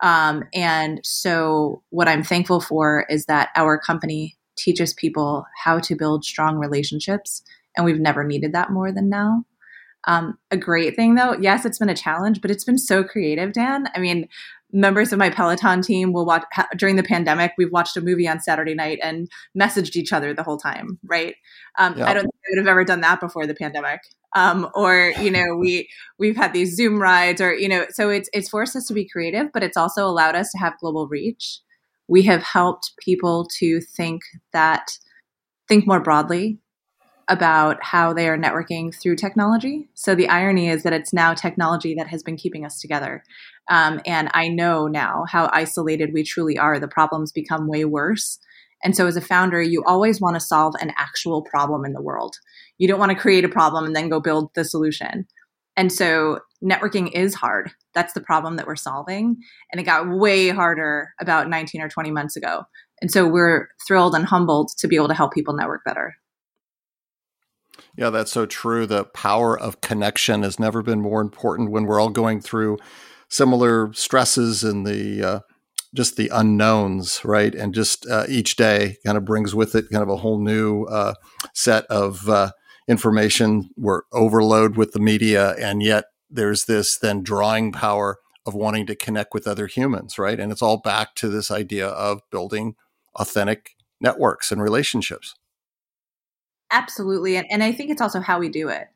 Um, 0.02 0.44
and 0.54 1.00
so, 1.04 1.82
what 1.90 2.08
I'm 2.08 2.24
thankful 2.24 2.62
for 2.62 3.04
is 3.10 3.26
that 3.26 3.50
our 3.54 3.78
company 3.78 4.38
teaches 4.56 4.94
people 4.94 5.44
how 5.62 5.80
to 5.80 5.94
build 5.94 6.24
strong 6.24 6.56
relationships. 6.56 7.42
And 7.76 7.84
we've 7.84 8.00
never 8.00 8.24
needed 8.24 8.54
that 8.54 8.72
more 8.72 8.90
than 8.90 9.10
now. 9.10 9.44
Um, 10.08 10.38
a 10.50 10.56
great 10.56 10.96
thing 10.96 11.14
though, 11.14 11.36
yes, 11.40 11.64
it's 11.64 11.78
been 11.78 11.88
a 11.88 11.94
challenge, 11.94 12.40
but 12.40 12.50
it's 12.50 12.64
been 12.64 12.78
so 12.78 13.04
creative, 13.04 13.52
Dan. 13.52 13.88
I 13.94 14.00
mean, 14.00 14.28
members 14.72 15.12
of 15.12 15.18
my 15.18 15.30
Peloton 15.30 15.82
team 15.82 16.12
will 16.12 16.24
watch 16.24 16.44
during 16.76 16.96
the 16.96 17.02
pandemic. 17.02 17.52
We've 17.58 17.70
watched 17.70 17.96
a 17.96 18.00
movie 18.00 18.26
on 18.26 18.40
Saturday 18.40 18.74
night 18.74 18.98
and 19.02 19.28
messaged 19.58 19.96
each 19.96 20.12
other 20.12 20.32
the 20.32 20.42
whole 20.42 20.56
time. 20.56 20.98
Right? 21.04 21.36
Um, 21.78 21.96
yeah. 21.96 22.08
I 22.08 22.14
don't 22.14 22.22
think 22.22 22.34
I 22.34 22.50
would 22.50 22.58
have 22.58 22.70
ever 22.70 22.84
done 22.84 23.00
that 23.02 23.20
before 23.20 23.46
the 23.46 23.54
pandemic. 23.54 24.00
Um, 24.34 24.68
or 24.74 25.12
you 25.20 25.30
know, 25.30 25.56
we 25.56 25.88
we've 26.18 26.36
had 26.36 26.52
these 26.52 26.74
Zoom 26.74 27.00
rides, 27.00 27.40
or 27.40 27.52
you 27.52 27.68
know, 27.68 27.86
so 27.90 28.08
it's 28.08 28.30
it's 28.32 28.48
forced 28.48 28.74
us 28.76 28.86
to 28.86 28.94
be 28.94 29.08
creative, 29.08 29.52
but 29.52 29.62
it's 29.62 29.76
also 29.76 30.06
allowed 30.06 30.34
us 30.34 30.50
to 30.52 30.58
have 30.58 30.78
global 30.80 31.06
reach. 31.06 31.60
We 32.08 32.22
have 32.22 32.42
helped 32.42 32.92
people 32.98 33.46
to 33.58 33.80
think 33.80 34.22
that 34.52 34.98
think 35.68 35.86
more 35.86 36.00
broadly 36.00 36.58
about 37.28 37.82
how 37.82 38.12
they 38.12 38.28
are 38.28 38.38
networking 38.38 38.94
through 38.94 39.16
technology. 39.16 39.88
So 39.94 40.14
the 40.14 40.28
irony 40.28 40.68
is 40.68 40.82
that 40.82 40.92
it's 40.92 41.12
now 41.12 41.34
technology 41.34 41.94
that 41.94 42.08
has 42.08 42.22
been 42.22 42.36
keeping 42.36 42.64
us 42.64 42.80
together. 42.80 43.22
Um, 43.70 44.00
and 44.06 44.30
I 44.34 44.48
know 44.48 44.86
now 44.86 45.24
how 45.28 45.48
isolated 45.52 46.12
we 46.12 46.24
truly 46.24 46.58
are. 46.58 46.78
The 46.78 46.88
problems 46.88 47.32
become 47.32 47.68
way 47.68 47.84
worse. 47.84 48.38
And 48.84 48.96
so, 48.96 49.06
as 49.06 49.16
a 49.16 49.20
founder, 49.20 49.62
you 49.62 49.84
always 49.86 50.20
want 50.20 50.34
to 50.34 50.40
solve 50.40 50.74
an 50.80 50.92
actual 50.96 51.42
problem 51.42 51.84
in 51.84 51.92
the 51.92 52.02
world. 52.02 52.36
You 52.78 52.88
don't 52.88 52.98
want 52.98 53.12
to 53.12 53.18
create 53.18 53.44
a 53.44 53.48
problem 53.48 53.84
and 53.84 53.94
then 53.94 54.08
go 54.08 54.18
build 54.18 54.50
the 54.54 54.64
solution. 54.64 55.26
And 55.76 55.92
so 55.92 56.40
networking 56.62 57.10
is 57.12 57.34
hard. 57.34 57.70
That's 57.94 58.12
the 58.12 58.20
problem 58.20 58.56
that 58.56 58.66
we're 58.66 58.76
solving. 58.76 59.36
And 59.70 59.80
it 59.80 59.84
got 59.84 60.08
way 60.08 60.48
harder 60.48 61.12
about 61.20 61.48
19 61.48 61.80
or 61.80 61.88
20 61.88 62.10
months 62.10 62.36
ago. 62.36 62.64
And 63.00 63.10
so 63.10 63.26
we're 63.26 63.68
thrilled 63.86 64.14
and 64.14 64.24
humbled 64.24 64.70
to 64.78 64.88
be 64.88 64.96
able 64.96 65.08
to 65.08 65.14
help 65.14 65.32
people 65.32 65.54
network 65.54 65.84
better. 65.84 66.16
Yeah, 67.96 68.10
that's 68.10 68.32
so 68.32 68.46
true. 68.46 68.86
The 68.86 69.04
power 69.04 69.58
of 69.58 69.80
connection 69.80 70.42
has 70.42 70.58
never 70.58 70.82
been 70.82 71.00
more 71.00 71.20
important 71.20 71.70
when 71.70 71.84
we're 71.84 72.00
all 72.00 72.08
going 72.10 72.40
through 72.40 72.78
similar 73.28 73.92
stresses 73.92 74.64
and 74.64 74.86
the 74.86 75.22
uh, 75.22 75.40
just 75.94 76.16
the 76.16 76.30
unknowns, 76.32 77.22
right? 77.24 77.54
And 77.54 77.74
just 77.74 78.06
uh, 78.06 78.24
each 78.28 78.56
day 78.56 78.96
kind 79.04 79.18
of 79.18 79.24
brings 79.24 79.54
with 79.54 79.74
it 79.74 79.90
kind 79.90 80.02
of 80.02 80.08
a 80.08 80.16
whole 80.16 80.40
new 80.40 80.84
uh, 80.84 81.14
set 81.54 81.84
of 81.86 82.28
uh, 82.28 82.52
information. 82.88 83.70
We're 83.76 84.02
overload 84.12 84.76
with 84.76 84.92
the 84.92 85.00
media, 85.00 85.54
and 85.58 85.82
yet 85.82 86.04
there's 86.30 86.64
this 86.64 86.98
then 86.98 87.22
drawing 87.22 87.72
power 87.72 88.18
of 88.46 88.54
wanting 88.54 88.86
to 88.86 88.96
connect 88.96 89.34
with 89.34 89.46
other 89.46 89.66
humans, 89.66 90.18
right? 90.18 90.40
And 90.40 90.50
it's 90.50 90.62
all 90.62 90.78
back 90.78 91.14
to 91.16 91.28
this 91.28 91.50
idea 91.50 91.88
of 91.88 92.20
building 92.30 92.74
authentic 93.14 93.76
networks 94.00 94.50
and 94.50 94.62
relationships. 94.62 95.34
Absolutely. 96.72 97.36
And, 97.36 97.46
and 97.50 97.62
I 97.62 97.72
think 97.72 97.90
it's 97.90 98.00
also 98.00 98.20
how 98.20 98.38
we 98.38 98.48
do 98.48 98.68
it. 98.68 98.88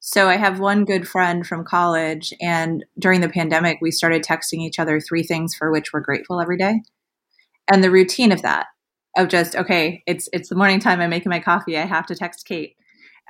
So 0.00 0.28
I 0.28 0.36
have 0.36 0.60
one 0.60 0.84
good 0.84 1.08
friend 1.08 1.46
from 1.46 1.64
college, 1.64 2.32
and 2.40 2.84
during 2.98 3.20
the 3.20 3.28
pandemic, 3.28 3.78
we 3.82 3.90
started 3.90 4.22
texting 4.22 4.60
each 4.60 4.78
other 4.78 5.00
three 5.00 5.24
things 5.24 5.54
for 5.56 5.72
which 5.72 5.92
we're 5.92 6.00
grateful 6.00 6.40
every 6.40 6.56
day. 6.56 6.82
And 7.70 7.84
the 7.84 7.90
routine 7.90 8.32
of 8.32 8.42
that, 8.42 8.66
of 9.16 9.28
just, 9.28 9.56
okay, 9.56 10.02
it's 10.06 10.28
it's 10.32 10.48
the 10.50 10.54
morning 10.56 10.80
time, 10.80 11.00
I'm 11.00 11.10
making 11.10 11.30
my 11.30 11.40
coffee, 11.40 11.76
I 11.78 11.86
have 11.86 12.06
to 12.06 12.14
text 12.14 12.46
Kate. 12.46 12.76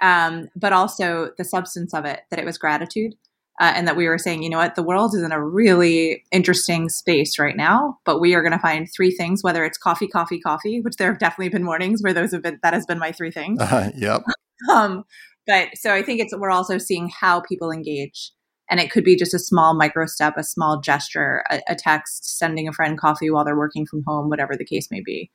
Um, 0.02 0.48
but 0.56 0.72
also 0.72 1.30
the 1.38 1.44
substance 1.44 1.94
of 1.94 2.04
it, 2.04 2.20
that 2.30 2.38
it 2.38 2.46
was 2.46 2.58
gratitude 2.58 3.14
uh, 3.60 3.72
and 3.74 3.88
that 3.88 3.96
we 3.96 4.06
were 4.06 4.18
saying, 4.18 4.42
you 4.42 4.50
know 4.50 4.58
what, 4.58 4.76
the 4.76 4.82
world 4.82 5.14
is 5.14 5.22
in 5.22 5.32
a 5.32 5.44
really 5.44 6.24
interesting 6.30 6.88
space 6.88 7.38
right 7.38 7.56
now, 7.56 7.98
but 8.04 8.20
we 8.20 8.34
are 8.34 8.42
going 8.42 8.52
to 8.52 8.58
find 8.58 8.88
three 8.94 9.10
things, 9.10 9.42
whether 9.42 9.64
it's 9.64 9.78
coffee, 9.78 10.06
coffee, 10.06 10.40
coffee, 10.40 10.80
which 10.80 10.96
there 10.96 11.10
have 11.10 11.18
definitely 11.18 11.48
been 11.48 11.64
mornings 11.64 12.00
where 12.02 12.12
those 12.12 12.32
have 12.32 12.42
been, 12.42 12.58
that 12.62 12.74
has 12.74 12.86
been 12.86 12.98
my 12.98 13.10
three 13.10 13.30
things. 13.30 13.60
Uh, 13.60 13.90
yep. 13.96 14.22
um, 14.70 15.04
but 15.46 15.68
so 15.74 15.92
I 15.92 16.02
think 16.02 16.20
it's, 16.20 16.36
we're 16.36 16.50
also 16.50 16.78
seeing 16.78 17.08
how 17.08 17.40
people 17.40 17.70
engage. 17.70 18.32
And 18.70 18.78
it 18.78 18.90
could 18.90 19.02
be 19.02 19.16
just 19.16 19.32
a 19.32 19.38
small 19.38 19.74
micro 19.74 20.04
step, 20.06 20.34
a 20.36 20.44
small 20.44 20.80
gesture, 20.80 21.42
a, 21.50 21.60
a 21.68 21.74
text, 21.74 22.38
sending 22.38 22.68
a 22.68 22.72
friend 22.72 22.98
coffee 22.98 23.30
while 23.30 23.44
they're 23.44 23.56
working 23.56 23.86
from 23.86 24.04
home, 24.06 24.28
whatever 24.28 24.56
the 24.56 24.64
case 24.64 24.88
may 24.90 25.00
be. 25.04 25.30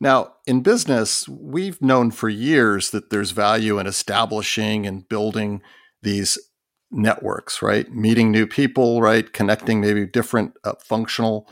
Now, 0.00 0.34
in 0.46 0.60
business, 0.60 1.28
we've 1.28 1.80
known 1.80 2.10
for 2.10 2.28
years 2.28 2.90
that 2.90 3.10
there's 3.10 3.30
value 3.30 3.78
in 3.78 3.86
establishing 3.86 4.86
and 4.86 5.08
building 5.08 5.62
these 6.02 6.38
networks, 6.90 7.62
right? 7.62 7.90
Meeting 7.92 8.30
new 8.30 8.46
people, 8.46 9.00
right? 9.00 9.32
Connecting 9.32 9.80
maybe 9.80 10.06
different 10.06 10.54
uh, 10.64 10.74
functional 10.84 11.48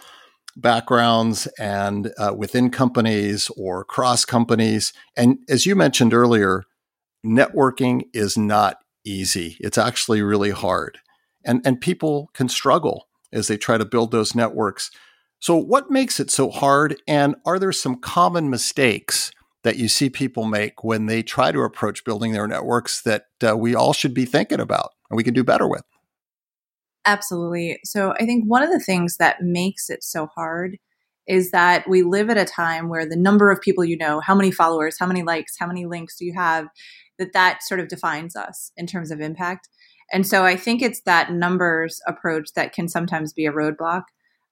backgrounds 0.57 1.47
and 1.59 2.13
uh, 2.19 2.35
within 2.37 2.71
companies 2.71 3.51
or 3.57 3.85
cross 3.85 4.25
companies. 4.25 4.93
And 5.17 5.39
as 5.49 5.67
you 5.67 5.77
mentioned 5.77 6.13
earlier, 6.13 6.65
networking 7.25 8.03
is 8.13 8.37
not 8.37 8.79
easy. 9.05 9.57
It's 9.61 9.79
actually 9.79 10.23
really 10.23 10.51
hard. 10.51 10.99
And, 11.45 11.63
and 11.65 11.81
people 11.81 12.31
can 12.35 12.49
struggle 12.49 13.09
as 13.33 13.49
they 13.49 13.57
try 13.57 13.79
to 13.79 13.85
build 13.85 14.11
those 14.11 14.35
networks. 14.35 14.91
So, 15.41 15.57
what 15.57 15.91
makes 15.91 16.19
it 16.19 16.33
so 16.33 16.51
hard? 16.51 17.01
And 17.07 17.37
are 17.47 17.61
there 17.61 17.73
some 17.73 18.01
common 18.01 18.51
mistakes 18.51 19.31
that 19.63 19.77
you 19.77 19.89
see 19.89 20.11
people 20.11 20.45
make 20.45 20.83
when 20.83 21.07
they 21.07 21.23
try 21.23 21.53
to 21.53 21.61
approach 21.61 22.05
building 22.05 22.33
their 22.33 22.49
networks 22.49 23.03
that 23.03 23.27
uh, 23.47 23.57
we 23.57 23.75
all 23.75 23.93
should 23.93 24.15
be 24.15 24.25
thinking 24.25 24.61
about 24.61 24.91
and 25.11 25.17
we 25.17 25.25
can 25.25 25.35
do 25.35 25.45
better 25.45 25.69
with? 25.69 25.85
Absolutely. 27.07 27.79
So 27.85 28.13
I 28.13 28.27
think 28.27 28.45
one 28.45 28.63
of 28.63 28.71
the 28.71 28.81
things 28.81 29.17
that 29.17 29.41
makes 29.41 29.89
it 29.89 30.03
so 30.03 30.27
hard 30.27 30.79
is 31.27 31.51
that 31.51 31.89
we 31.89 32.03
live 32.03 32.31
at 32.31 32.39
a 32.39 32.45
time 32.45 32.89
where 32.89 33.07
the 33.07 33.17
number 33.17 33.51
of 33.51 33.61
people 33.61 33.85
you 33.85 33.97
know, 33.97 34.21
how 34.21 34.35
many 34.35 34.51
followers, 34.51 34.97
how 34.99 35.07
many 35.07 35.23
likes, 35.23 35.57
how 35.59 35.67
many 35.67 35.87
links 35.87 36.17
do 36.17 36.25
you 36.25 36.33
have, 36.35 36.69
that 37.19 37.33
that 37.35 37.63
sort 37.63 37.81
of 37.81 37.89
defines 37.89 38.35
us 38.35 38.73
in 38.77 38.87
terms 38.87 39.11
of 39.11 39.21
impact. 39.21 39.69
And 40.13 40.27
so 40.27 40.45
I 40.45 40.57
think 40.57 40.81
it's 40.81 41.03
that 41.03 41.33
numbers 41.33 42.01
approach 42.07 42.55
that 42.55 42.73
can 42.73 42.89
sometimes 42.89 43.33
be 43.33 43.47
a 43.47 43.53
roadblock. 43.53 44.05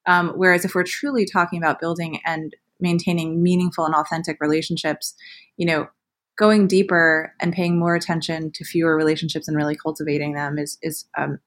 Um, 0.07 0.33
whereas 0.37 0.65
if 0.65 0.75
we're 0.75 0.85
truly 0.85 1.27
talking 1.27 1.59
about 1.59 1.81
building 1.81 2.21
and 2.25 2.55
maintaining 2.79 3.43
meaningful 3.43 3.87
and 3.87 3.95
authentic 3.95 4.37
relationships, 4.41 5.15
you 5.57 5.67
know, 5.67 5.89
going 6.37 6.67
deeper 6.67 7.33
and 7.41 7.53
paying 7.53 7.79
more 7.79 7.95
attention 7.95 8.51
to 8.53 8.65
fewer 8.65 8.97
relationships 8.97 9.49
and 9.49 9.57
really 9.57 9.77
cultivating 9.77 10.35
them 10.35 10.59
is 10.59 10.79
is 10.83 11.07
um, 11.17 11.39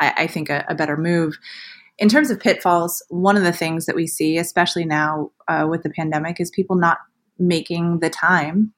I, 0.00 0.14
I, 0.16 0.26
think 0.26 0.50
a, 0.50 0.64
a, 0.68 0.74
better 0.74 0.96
move. 0.96 1.38
In 1.98 2.08
terms 2.08 2.30
of 2.30 2.38
pitfalls, 2.38 3.02
one 3.08 3.36
of 3.36 3.42
the 3.42 3.52
things 3.52 3.86
that 3.86 3.96
we 3.96 4.06
see, 4.06 4.38
especially 4.38 4.84
now 4.84 5.32
uh, 5.48 5.66
with 5.68 5.82
the 5.82 5.90
pandemic, 5.90 6.40
is 6.40 6.50
people 6.50 6.76
not 6.76 6.98
making 7.38 8.00
the 8.00 8.10
time 8.10 8.72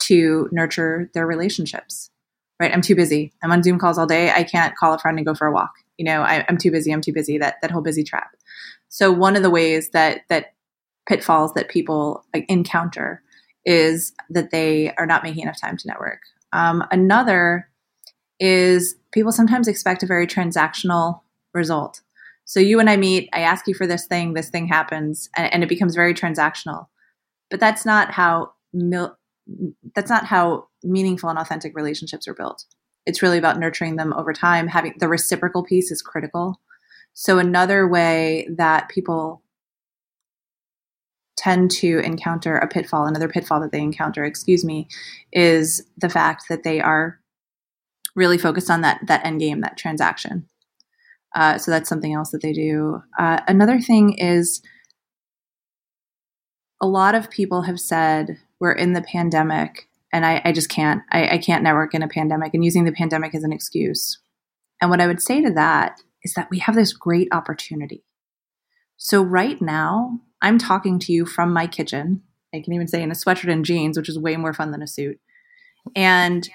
to 0.00 0.48
nurture 0.52 1.10
their 1.14 1.26
relationships. 1.26 2.10
Right? 2.58 2.72
I'm 2.72 2.80
too 2.80 2.96
busy. 2.96 3.32
I'm 3.42 3.52
on 3.52 3.62
Zoom 3.62 3.78
calls 3.78 3.98
all 3.98 4.06
day. 4.06 4.30
I 4.30 4.42
can't 4.42 4.76
call 4.76 4.94
a 4.94 4.98
friend 4.98 5.18
and 5.18 5.26
go 5.26 5.34
for 5.34 5.46
a 5.46 5.52
walk. 5.52 5.72
You 5.98 6.06
know, 6.06 6.22
I, 6.22 6.44
I'm 6.48 6.56
too 6.56 6.70
busy. 6.70 6.90
I'm 6.90 7.02
too 7.02 7.12
busy. 7.12 7.38
That 7.38 7.56
that 7.60 7.70
whole 7.70 7.82
busy 7.82 8.02
trap. 8.02 8.30
So 8.88 9.12
one 9.12 9.36
of 9.36 9.42
the 9.42 9.50
ways 9.50 9.90
that 9.90 10.22
that 10.28 10.54
pitfalls 11.06 11.52
that 11.54 11.68
people 11.68 12.24
encounter 12.48 13.22
is 13.66 14.12
that 14.30 14.50
they 14.50 14.94
are 14.94 15.06
not 15.06 15.24
making 15.24 15.42
enough 15.42 15.60
time 15.60 15.76
to 15.76 15.88
network. 15.88 16.20
Um, 16.52 16.84
another 16.90 17.68
is 18.38 18.96
people 19.12 19.32
sometimes 19.32 19.68
expect 19.68 20.02
a 20.02 20.06
very 20.06 20.26
transactional 20.26 21.20
result. 21.52 22.00
So 22.44 22.60
you 22.60 22.78
and 22.78 22.88
I 22.88 22.96
meet, 22.96 23.28
I 23.32 23.40
ask 23.40 23.66
you 23.66 23.74
for 23.74 23.86
this 23.86 24.06
thing, 24.06 24.34
this 24.34 24.50
thing 24.50 24.68
happens, 24.68 25.28
and, 25.36 25.52
and 25.52 25.62
it 25.64 25.68
becomes 25.68 25.96
very 25.96 26.14
transactional. 26.14 26.86
But 27.50 27.60
that's 27.60 27.84
not 27.84 28.12
how 28.12 28.52
mil- 28.72 29.16
that's 29.94 30.10
not 30.10 30.24
how 30.24 30.68
meaningful 30.82 31.28
and 31.28 31.38
authentic 31.38 31.76
relationships 31.76 32.26
are 32.26 32.34
built. 32.34 32.64
It's 33.04 33.22
really 33.22 33.38
about 33.38 33.58
nurturing 33.58 33.96
them 33.96 34.12
over 34.12 34.32
time. 34.32 34.66
Having 34.68 34.94
the 34.98 35.08
reciprocal 35.08 35.64
piece 35.64 35.90
is 35.90 36.02
critical. 36.02 36.60
So 37.14 37.38
another 37.38 37.88
way 37.88 38.48
that 38.56 38.88
people 38.88 39.42
tend 41.36 41.70
to 41.70 41.98
encounter 42.00 42.56
a 42.56 42.66
pitfall, 42.66 43.06
another 43.06 43.28
pitfall 43.28 43.60
that 43.60 43.72
they 43.72 43.80
encounter, 43.80 44.24
excuse 44.24 44.64
me, 44.64 44.88
is 45.32 45.84
the 45.96 46.08
fact 46.08 46.44
that 46.48 46.62
they 46.62 46.80
are 46.80 47.20
really 48.14 48.38
focused 48.38 48.70
on 48.70 48.80
that 48.80 49.00
that 49.06 49.24
end 49.24 49.40
game, 49.40 49.60
that 49.60 49.76
transaction. 49.76 50.48
Uh, 51.34 51.58
so 51.58 51.70
that's 51.70 51.88
something 51.88 52.14
else 52.14 52.30
that 52.30 52.40
they 52.40 52.52
do. 52.52 53.02
Uh, 53.18 53.40
another 53.46 53.78
thing 53.78 54.14
is 54.18 54.62
a 56.80 56.86
lot 56.86 57.14
of 57.14 57.30
people 57.30 57.62
have 57.62 57.78
said 57.78 58.38
we're 58.58 58.72
in 58.72 58.94
the 58.94 59.02
pandemic 59.02 59.88
and 60.12 60.24
I, 60.24 60.40
I 60.44 60.52
just 60.52 60.70
can't 60.70 61.02
I, 61.12 61.28
I 61.34 61.38
can't 61.38 61.62
network 61.62 61.94
in 61.94 62.02
a 62.02 62.08
pandemic 62.08 62.54
and 62.54 62.64
using 62.64 62.84
the 62.84 62.92
pandemic 62.92 63.34
as 63.34 63.44
an 63.44 63.52
excuse. 63.52 64.18
And 64.80 64.90
what 64.90 65.00
I 65.00 65.06
would 65.06 65.22
say 65.22 65.42
to 65.42 65.50
that 65.52 66.00
is 66.22 66.34
that 66.34 66.48
we 66.50 66.58
have 66.60 66.74
this 66.74 66.92
great 66.92 67.28
opportunity. 67.32 68.04
So 68.96 69.22
right 69.22 69.60
now, 69.60 70.20
I'm 70.42 70.58
talking 70.58 70.98
to 71.00 71.12
you 71.12 71.26
from 71.26 71.52
my 71.52 71.66
kitchen. 71.66 72.22
I 72.54 72.60
can 72.60 72.72
even 72.72 72.88
say 72.88 73.02
in 73.02 73.10
a 73.10 73.14
sweatshirt 73.14 73.52
and 73.52 73.64
jeans, 73.64 73.96
which 73.96 74.08
is 74.08 74.18
way 74.18 74.36
more 74.36 74.54
fun 74.54 74.70
than 74.70 74.82
a 74.82 74.86
suit. 74.86 75.18
And 75.94 76.48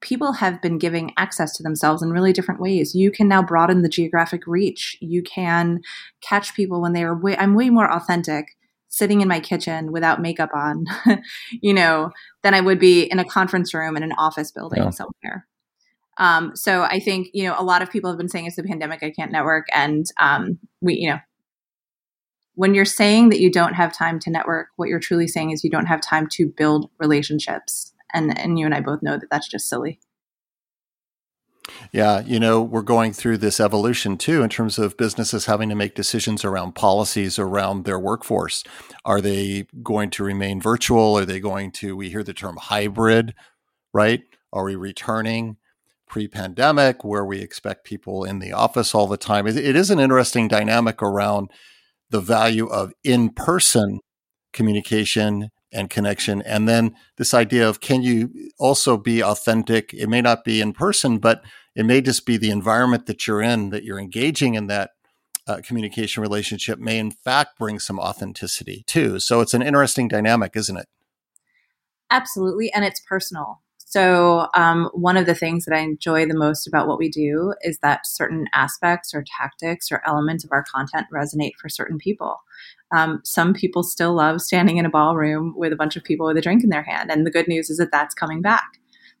people 0.00 0.32
have 0.32 0.60
been 0.60 0.78
giving 0.78 1.12
access 1.16 1.56
to 1.56 1.62
themselves 1.62 2.02
in 2.02 2.10
really 2.10 2.32
different 2.32 2.60
ways. 2.60 2.94
You 2.94 3.10
can 3.10 3.26
now 3.26 3.42
broaden 3.42 3.82
the 3.82 3.88
geographic 3.88 4.46
reach. 4.46 4.96
You 5.00 5.22
can 5.22 5.80
catch 6.20 6.54
people 6.54 6.80
when 6.80 6.92
they 6.92 7.02
are 7.02 7.18
way, 7.18 7.36
I'm 7.36 7.54
way 7.54 7.70
more 7.70 7.90
authentic 7.90 8.46
sitting 8.88 9.22
in 9.22 9.28
my 9.28 9.40
kitchen 9.40 9.90
without 9.90 10.20
makeup 10.20 10.50
on, 10.54 10.84
you 11.50 11.74
know, 11.74 12.12
than 12.42 12.54
I 12.54 12.60
would 12.60 12.78
be 12.78 13.02
in 13.02 13.18
a 13.18 13.24
conference 13.24 13.74
room 13.74 13.96
in 13.96 14.02
an 14.02 14.12
office 14.12 14.52
building 14.52 14.82
yeah. 14.82 14.90
somewhere. 14.90 15.46
Um, 16.18 16.54
so 16.54 16.82
I 16.82 17.00
think, 17.00 17.28
you 17.32 17.44
know, 17.44 17.56
a 17.58 17.64
lot 17.64 17.82
of 17.82 17.90
people 17.90 18.10
have 18.10 18.18
been 18.18 18.28
saying 18.28 18.46
it's 18.46 18.56
the 18.56 18.62
pandemic, 18.62 19.02
I 19.02 19.10
can't 19.10 19.32
network. 19.32 19.66
And 19.72 20.04
um, 20.20 20.58
we, 20.80 20.94
you 20.94 21.10
know, 21.10 21.18
when 22.54 22.74
you're 22.74 22.84
saying 22.84 23.30
that 23.30 23.40
you 23.40 23.50
don't 23.50 23.74
have 23.74 23.96
time 23.96 24.18
to 24.20 24.30
network, 24.30 24.68
what 24.76 24.88
you're 24.88 25.00
truly 25.00 25.26
saying 25.26 25.50
is 25.50 25.64
you 25.64 25.70
don't 25.70 25.86
have 25.86 26.00
time 26.00 26.28
to 26.32 26.46
build 26.46 26.90
relationships. 26.98 27.92
And, 28.12 28.38
and 28.38 28.58
you 28.58 28.64
and 28.64 28.74
I 28.74 28.80
both 28.80 29.02
know 29.02 29.18
that 29.18 29.28
that's 29.30 29.48
just 29.48 29.68
silly. 29.68 29.98
Yeah, 31.92 32.20
you 32.20 32.38
know, 32.38 32.62
we're 32.62 32.82
going 32.82 33.12
through 33.12 33.38
this 33.38 33.58
evolution 33.58 34.18
too 34.18 34.42
in 34.42 34.50
terms 34.50 34.78
of 34.78 34.96
businesses 34.96 35.46
having 35.46 35.68
to 35.70 35.74
make 35.74 35.94
decisions 35.94 36.44
around 36.44 36.74
policies 36.74 37.38
around 37.38 37.84
their 37.84 37.98
workforce. 37.98 38.62
Are 39.04 39.20
they 39.20 39.66
going 39.82 40.10
to 40.10 40.24
remain 40.24 40.60
virtual? 40.60 41.16
Are 41.18 41.24
they 41.24 41.40
going 41.40 41.72
to, 41.72 41.96
we 41.96 42.10
hear 42.10 42.22
the 42.22 42.34
term 42.34 42.56
hybrid, 42.56 43.34
right? 43.92 44.22
Are 44.52 44.64
we 44.64 44.76
returning 44.76 45.56
pre 46.06 46.28
pandemic 46.28 47.02
where 47.02 47.24
we 47.24 47.40
expect 47.40 47.84
people 47.84 48.24
in 48.24 48.38
the 48.38 48.52
office 48.52 48.94
all 48.94 49.06
the 49.06 49.16
time? 49.16 49.46
it 49.46 49.56
is 49.56 49.90
an 49.90 49.98
interesting 49.98 50.48
dynamic 50.48 51.02
around 51.02 51.50
the 52.14 52.20
value 52.20 52.68
of 52.68 52.92
in 53.02 53.28
person 53.28 53.98
communication 54.52 55.48
and 55.72 55.90
connection. 55.90 56.42
And 56.42 56.68
then 56.68 56.94
this 57.16 57.34
idea 57.34 57.68
of 57.68 57.80
can 57.80 58.04
you 58.04 58.30
also 58.56 58.96
be 58.96 59.20
authentic? 59.20 59.92
It 59.92 60.08
may 60.08 60.20
not 60.20 60.44
be 60.44 60.60
in 60.60 60.74
person, 60.74 61.18
but 61.18 61.42
it 61.74 61.84
may 61.84 62.00
just 62.00 62.24
be 62.24 62.36
the 62.36 62.52
environment 62.52 63.06
that 63.06 63.26
you're 63.26 63.42
in, 63.42 63.70
that 63.70 63.82
you're 63.82 63.98
engaging 63.98 64.54
in 64.54 64.68
that 64.68 64.90
uh, 65.48 65.60
communication 65.64 66.22
relationship 66.22 66.78
may 66.78 67.00
in 67.00 67.10
fact 67.10 67.58
bring 67.58 67.80
some 67.80 67.98
authenticity 67.98 68.84
too. 68.86 69.18
So 69.18 69.40
it's 69.40 69.52
an 69.52 69.62
interesting 69.62 70.06
dynamic, 70.06 70.52
isn't 70.54 70.76
it? 70.76 70.86
Absolutely. 72.12 72.72
And 72.72 72.84
it's 72.84 73.00
personal. 73.00 73.63
So, 73.94 74.48
um, 74.54 74.90
one 74.92 75.16
of 75.16 75.26
the 75.26 75.36
things 75.36 75.64
that 75.64 75.72
I 75.72 75.78
enjoy 75.78 76.26
the 76.26 76.36
most 76.36 76.66
about 76.66 76.88
what 76.88 76.98
we 76.98 77.08
do 77.08 77.54
is 77.62 77.78
that 77.78 78.08
certain 78.08 78.48
aspects 78.52 79.14
or 79.14 79.22
tactics 79.38 79.92
or 79.92 80.02
elements 80.04 80.42
of 80.42 80.50
our 80.50 80.64
content 80.64 81.06
resonate 81.14 81.52
for 81.60 81.68
certain 81.68 81.98
people. 81.98 82.40
Um, 82.90 83.20
some 83.22 83.54
people 83.54 83.84
still 83.84 84.12
love 84.12 84.40
standing 84.40 84.78
in 84.78 84.84
a 84.84 84.90
ballroom 84.90 85.54
with 85.56 85.72
a 85.72 85.76
bunch 85.76 85.94
of 85.94 86.02
people 86.02 86.26
with 86.26 86.36
a 86.36 86.40
drink 86.40 86.64
in 86.64 86.70
their 86.70 86.82
hand. 86.82 87.08
And 87.08 87.24
the 87.24 87.30
good 87.30 87.46
news 87.46 87.70
is 87.70 87.78
that 87.78 87.92
that's 87.92 88.16
coming 88.16 88.42
back. 88.42 88.66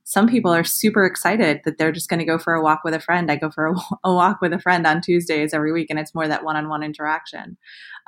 Some 0.02 0.26
people 0.26 0.52
are 0.52 0.64
super 0.64 1.06
excited 1.06 1.60
that 1.64 1.78
they're 1.78 1.92
just 1.92 2.08
going 2.08 2.18
to 2.18 2.26
go 2.26 2.36
for 2.36 2.52
a 2.52 2.62
walk 2.62 2.80
with 2.84 2.94
a 2.94 3.00
friend. 3.00 3.30
I 3.30 3.36
go 3.36 3.52
for 3.52 3.66
a, 3.66 3.74
a, 4.02 4.12
walk 4.12 4.40
with 4.40 4.52
a 4.52 4.58
friend 4.58 4.88
on 4.88 5.00
Tuesdays 5.02 5.54
every 5.54 5.70
week, 5.70 5.86
and 5.88 6.00
it's 6.00 6.16
more 6.16 6.26
that 6.26 6.42
one 6.42 6.56
on 6.56 6.68
one 6.68 6.82
interaction. 6.82 7.58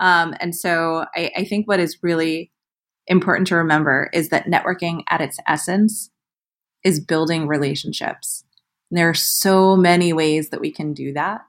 Um, 0.00 0.34
and 0.40 0.52
so 0.52 1.04
I, 1.14 1.30
I 1.36 1.44
think 1.44 1.68
what 1.68 1.78
is 1.78 2.02
really 2.02 2.50
important 3.06 3.46
to 3.46 3.54
remember 3.54 4.10
is 4.12 4.30
that 4.30 4.46
networking 4.46 5.04
at 5.08 5.20
its 5.20 5.38
essence 5.46 6.10
is 6.86 7.00
building 7.00 7.48
relationships. 7.48 8.44
And 8.90 8.96
there 8.96 9.10
are 9.10 9.14
so 9.14 9.76
many 9.76 10.12
ways 10.12 10.50
that 10.50 10.60
we 10.60 10.70
can 10.70 10.94
do 10.94 11.12
that. 11.14 11.40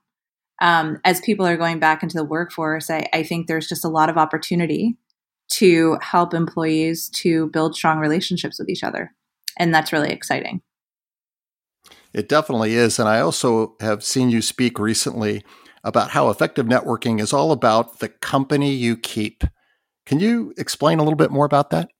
Um, 0.59 0.99
as 1.05 1.21
people 1.21 1.45
are 1.45 1.55
going 1.55 1.77
back 1.77 2.01
into 2.01 2.17
the 2.17 2.23
workforce, 2.23 2.89
I, 2.89 3.07
I 3.13 3.21
think 3.21 3.45
there's 3.45 3.69
just 3.69 3.85
a 3.85 3.89
lot 3.89 4.09
of 4.09 4.17
opportunity 4.17 4.97
to 5.49 5.99
help 6.01 6.33
employees 6.33 7.09
to 7.09 7.49
build 7.51 7.75
strong 7.75 7.99
relationships 7.99 8.57
with 8.57 8.67
each 8.67 8.83
other. 8.83 9.13
And 9.59 9.71
that's 9.71 9.93
really 9.93 10.11
exciting. 10.11 10.61
It 12.13 12.27
definitely 12.27 12.73
is. 12.73 12.97
And 12.97 13.07
I 13.07 13.19
also 13.19 13.75
have 13.79 14.03
seen 14.03 14.31
you 14.31 14.41
speak 14.41 14.79
recently 14.79 15.43
about 15.83 16.09
how 16.09 16.31
effective 16.31 16.65
networking 16.65 17.21
is 17.21 17.31
all 17.31 17.51
about 17.51 17.99
the 17.99 18.09
company 18.09 18.73
you 18.73 18.97
keep. 18.97 19.43
Can 20.07 20.19
you 20.19 20.51
explain 20.57 20.97
a 20.97 21.03
little 21.03 21.15
bit 21.15 21.29
more 21.29 21.45
about 21.45 21.69
that? 21.69 21.91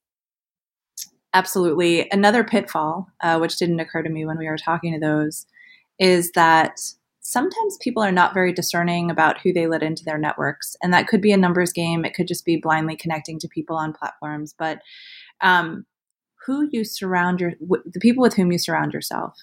Absolutely. 1.38 2.10
Another 2.12 2.44
pitfall, 2.44 3.08
uh, 3.22 3.38
which 3.38 3.58
didn't 3.58 3.80
occur 3.80 4.02
to 4.02 4.10
me 4.10 4.26
when 4.26 4.38
we 4.38 4.48
were 4.48 4.58
talking 4.58 4.94
to 4.94 5.00
those, 5.00 5.46
is 6.00 6.32
that 6.32 6.80
sometimes 7.22 7.78
people 7.82 8.02
are 8.02 8.12
not 8.12 8.34
very 8.34 8.54
discerning 8.54 9.12
about 9.12 9.40
who 9.42 9.54
they 9.54 9.68
let 9.68 9.84
into 9.84 10.04
their 10.04 10.18
networks. 10.18 10.76
And 10.82 10.94
that 10.94 11.08
could 11.08 11.22
be 11.22 11.32
a 11.32 11.38
numbers 11.38 11.72
game, 11.72 12.06
it 12.06 12.14
could 12.14 12.28
just 12.28 12.46
be 12.46 12.58
blindly 12.58 12.96
connecting 12.96 13.38
to 13.40 13.48
people 13.48 13.76
on 13.76 13.94
platforms. 13.94 14.56
But 14.58 14.80
um, 15.42 15.86
who 16.46 16.68
you 16.72 16.84
surround 16.84 17.42
your, 17.42 17.54
the 17.60 18.00
people 18.00 18.22
with 18.22 18.36
whom 18.36 18.52
you 18.52 18.58
surround 18.58 18.94
yourself 18.94 19.38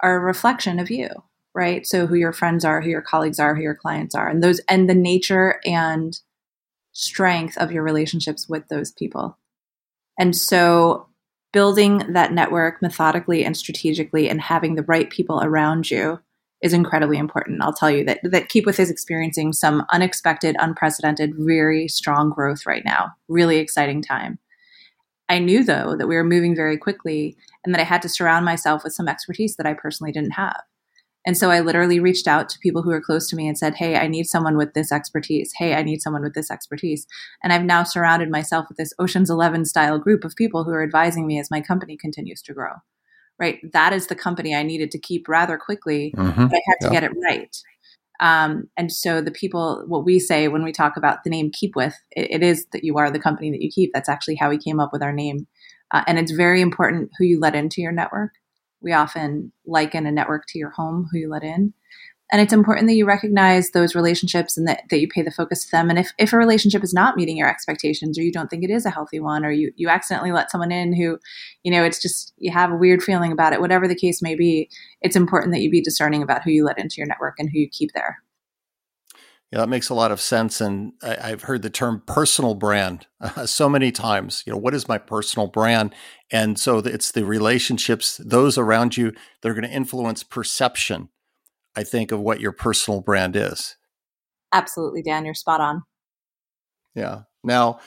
are 0.00 0.16
a 0.16 0.20
reflection 0.20 0.78
of 0.78 0.90
you 0.90 1.08
right 1.54 1.86
so 1.86 2.06
who 2.06 2.14
your 2.16 2.32
friends 2.32 2.64
are 2.64 2.82
who 2.82 2.90
your 2.90 3.00
colleagues 3.00 3.38
are 3.38 3.54
who 3.54 3.62
your 3.62 3.74
clients 3.74 4.14
are 4.14 4.28
and 4.28 4.42
those 4.42 4.60
and 4.68 4.90
the 4.90 4.94
nature 4.94 5.60
and 5.64 6.20
strength 6.92 7.56
of 7.56 7.72
your 7.72 7.82
relationships 7.82 8.48
with 8.48 8.66
those 8.68 8.92
people 8.92 9.38
and 10.18 10.36
so 10.36 11.06
building 11.54 12.12
that 12.12 12.32
network 12.32 12.82
methodically 12.82 13.44
and 13.44 13.56
strategically 13.56 14.28
and 14.28 14.40
having 14.40 14.74
the 14.74 14.82
right 14.82 15.08
people 15.08 15.40
around 15.42 15.90
you 15.90 16.20
is 16.60 16.72
incredibly 16.72 17.16
important. 17.16 17.62
I'll 17.62 17.72
tell 17.72 17.90
you 17.90 18.04
that 18.04 18.20
that 18.24 18.48
Keepwith 18.48 18.80
is 18.80 18.90
experiencing 18.90 19.52
some 19.52 19.84
unexpected, 19.90 20.56
unprecedented, 20.58 21.34
very 21.36 21.88
strong 21.88 22.30
growth 22.30 22.66
right 22.66 22.84
now. 22.84 23.12
Really 23.28 23.58
exciting 23.58 24.02
time. 24.02 24.38
I 25.28 25.38
knew 25.38 25.64
though 25.64 25.96
that 25.96 26.08
we 26.08 26.16
were 26.16 26.24
moving 26.24 26.54
very 26.54 26.76
quickly 26.76 27.36
and 27.64 27.72
that 27.72 27.80
I 27.80 27.84
had 27.84 28.02
to 28.02 28.08
surround 28.08 28.44
myself 28.44 28.84
with 28.84 28.92
some 28.92 29.08
expertise 29.08 29.56
that 29.56 29.66
I 29.66 29.74
personally 29.74 30.12
didn't 30.12 30.32
have. 30.32 30.60
And 31.26 31.38
so 31.38 31.50
I 31.50 31.60
literally 31.60 32.00
reached 32.00 32.28
out 32.28 32.48
to 32.50 32.58
people 32.58 32.82
who 32.82 32.90
are 32.90 33.00
close 33.00 33.28
to 33.28 33.36
me 33.36 33.48
and 33.48 33.56
said, 33.56 33.74
Hey, 33.74 33.96
I 33.96 34.06
need 34.06 34.24
someone 34.24 34.56
with 34.56 34.74
this 34.74 34.92
expertise. 34.92 35.52
Hey, 35.56 35.74
I 35.74 35.82
need 35.82 36.02
someone 36.02 36.22
with 36.22 36.34
this 36.34 36.50
expertise. 36.50 37.06
And 37.42 37.52
I've 37.52 37.64
now 37.64 37.82
surrounded 37.82 38.30
myself 38.30 38.66
with 38.68 38.76
this 38.76 38.92
Ocean's 38.98 39.30
11 39.30 39.64
style 39.64 39.98
group 39.98 40.24
of 40.24 40.36
people 40.36 40.64
who 40.64 40.70
are 40.70 40.82
advising 40.82 41.26
me 41.26 41.38
as 41.38 41.50
my 41.50 41.60
company 41.60 41.96
continues 41.96 42.42
to 42.42 42.54
grow. 42.54 42.72
Right. 43.38 43.58
That 43.72 43.92
is 43.92 44.06
the 44.06 44.14
company 44.14 44.54
I 44.54 44.62
needed 44.62 44.90
to 44.92 44.98
keep 44.98 45.26
rather 45.26 45.58
quickly, 45.58 46.14
mm-hmm. 46.16 46.46
but 46.46 46.56
I 46.56 46.62
had 46.66 46.86
to 46.86 46.86
yeah. 46.86 47.00
get 47.00 47.04
it 47.04 47.12
right. 47.28 47.56
Um, 48.20 48.68
and 48.76 48.92
so 48.92 49.20
the 49.20 49.32
people, 49.32 49.82
what 49.88 50.04
we 50.04 50.20
say 50.20 50.46
when 50.46 50.62
we 50.62 50.70
talk 50.70 50.96
about 50.96 51.24
the 51.24 51.30
name 51.30 51.50
Keepwith, 51.50 51.94
it, 52.12 52.30
it 52.30 52.42
is 52.44 52.66
that 52.72 52.84
you 52.84 52.96
are 52.96 53.10
the 53.10 53.18
company 53.18 53.50
that 53.50 53.60
you 53.60 53.70
keep. 53.70 53.90
That's 53.92 54.08
actually 54.08 54.36
how 54.36 54.50
we 54.50 54.58
came 54.58 54.78
up 54.78 54.90
with 54.92 55.02
our 55.02 55.12
name. 55.12 55.48
Uh, 55.90 56.04
and 56.06 56.18
it's 56.18 56.32
very 56.32 56.60
important 56.60 57.10
who 57.18 57.24
you 57.24 57.40
let 57.40 57.56
into 57.56 57.80
your 57.80 57.92
network 57.92 58.32
we 58.84 58.92
often 58.92 59.50
liken 59.66 60.06
a 60.06 60.12
network 60.12 60.44
to 60.48 60.58
your 60.58 60.70
home, 60.70 61.08
who 61.10 61.18
you 61.18 61.30
let 61.30 61.42
in. 61.42 61.72
And 62.32 62.40
it's 62.40 62.52
important 62.52 62.88
that 62.88 62.94
you 62.94 63.06
recognize 63.06 63.70
those 63.70 63.94
relationships 63.94 64.56
and 64.56 64.66
that, 64.66 64.82
that 64.90 64.98
you 64.98 65.08
pay 65.08 65.22
the 65.22 65.30
focus 65.30 65.64
to 65.64 65.70
them. 65.70 65.90
And 65.90 65.98
if, 65.98 66.12
if 66.18 66.32
a 66.32 66.38
relationship 66.38 66.82
is 66.82 66.94
not 66.94 67.16
meeting 67.16 67.36
your 67.36 67.48
expectations 67.48 68.18
or 68.18 68.22
you 68.22 68.32
don't 68.32 68.48
think 68.48 68.64
it 68.64 68.70
is 68.70 68.86
a 68.86 68.90
healthy 68.90 69.20
one 69.20 69.44
or 69.44 69.50
you, 69.50 69.72
you 69.76 69.88
accidentally 69.88 70.32
let 70.32 70.50
someone 70.50 70.72
in 70.72 70.94
who, 70.94 71.18
you 71.62 71.70
know, 71.70 71.84
it's 71.84 72.00
just 72.00 72.32
you 72.38 72.50
have 72.50 72.72
a 72.72 72.76
weird 72.76 73.02
feeling 73.02 73.30
about 73.30 73.52
it, 73.52 73.60
whatever 73.60 73.86
the 73.86 73.94
case 73.94 74.22
may 74.22 74.34
be, 74.34 74.70
it's 75.00 75.16
important 75.16 75.52
that 75.52 75.60
you 75.60 75.70
be 75.70 75.82
discerning 75.82 76.22
about 76.22 76.42
who 76.42 76.50
you 76.50 76.64
let 76.64 76.78
into 76.78 76.96
your 76.96 77.06
network 77.06 77.34
and 77.38 77.50
who 77.52 77.58
you 77.58 77.68
keep 77.70 77.92
there. 77.94 78.23
Yeah, 79.54 79.60
that 79.60 79.68
makes 79.68 79.88
a 79.88 79.94
lot 79.94 80.10
of 80.10 80.20
sense. 80.20 80.60
And 80.60 80.94
I, 81.00 81.28
have 81.28 81.42
heard 81.42 81.62
the 81.62 81.70
term 81.70 82.02
personal 82.08 82.56
brand 82.56 83.06
uh, 83.20 83.46
so 83.46 83.68
many 83.68 83.92
times. 83.92 84.42
You 84.44 84.52
know, 84.52 84.58
what 84.58 84.74
is 84.74 84.88
my 84.88 84.98
personal 84.98 85.46
brand? 85.46 85.94
And 86.32 86.58
so 86.58 86.78
it's 86.78 87.12
the 87.12 87.24
relationships, 87.24 88.20
those 88.24 88.58
around 88.58 88.96
you, 88.96 89.12
that 89.40 89.48
are 89.48 89.54
going 89.54 89.62
to 89.62 89.70
influence 89.70 90.24
perception, 90.24 91.08
I 91.76 91.84
think, 91.84 92.10
of 92.10 92.18
what 92.18 92.40
your 92.40 92.50
personal 92.50 93.00
brand 93.00 93.36
is. 93.36 93.76
Absolutely, 94.52 95.02
Dan. 95.02 95.24
You're 95.24 95.34
spot 95.34 95.60
on. 95.60 95.84
Yeah. 96.96 97.20
Now, 97.44 97.78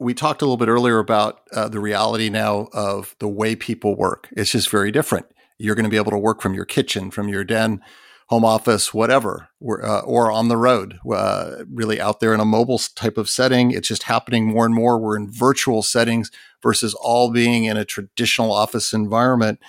we 0.00 0.14
talked 0.14 0.42
a 0.42 0.46
little 0.46 0.56
bit 0.56 0.66
earlier 0.66 0.98
about 0.98 1.42
uh, 1.52 1.68
the 1.68 1.78
reality 1.78 2.28
now 2.28 2.70
of 2.72 3.14
the 3.20 3.28
way 3.28 3.54
people 3.54 3.96
work. 3.96 4.28
It's 4.32 4.50
just 4.50 4.68
very 4.68 4.90
different. 4.90 5.26
You're 5.58 5.76
going 5.76 5.84
to 5.84 5.90
be 5.90 5.96
able 5.96 6.10
to 6.10 6.18
work 6.18 6.42
from 6.42 6.54
your 6.54 6.64
kitchen, 6.64 7.12
from 7.12 7.28
your 7.28 7.44
den 7.44 7.82
home 8.28 8.44
office, 8.44 8.92
whatever, 8.92 9.48
uh, 9.62 10.00
or 10.00 10.30
on 10.30 10.48
the 10.48 10.56
road, 10.56 10.98
uh, 11.10 11.64
really 11.72 11.98
out 11.98 12.20
there 12.20 12.34
in 12.34 12.40
a 12.40 12.44
mobile 12.44 12.78
type 12.78 13.16
of 13.16 13.28
setting. 13.28 13.70
It's 13.70 13.88
just 13.88 14.02
happening 14.02 14.46
more 14.46 14.66
and 14.66 14.74
more. 14.74 14.98
We're 14.98 15.16
in 15.16 15.30
virtual 15.30 15.82
settings 15.82 16.30
versus 16.62 16.94
all 16.94 17.30
being 17.30 17.64
in 17.64 17.78
a 17.78 17.86
traditional 17.86 18.52
office 18.52 18.92
environment. 18.92 19.60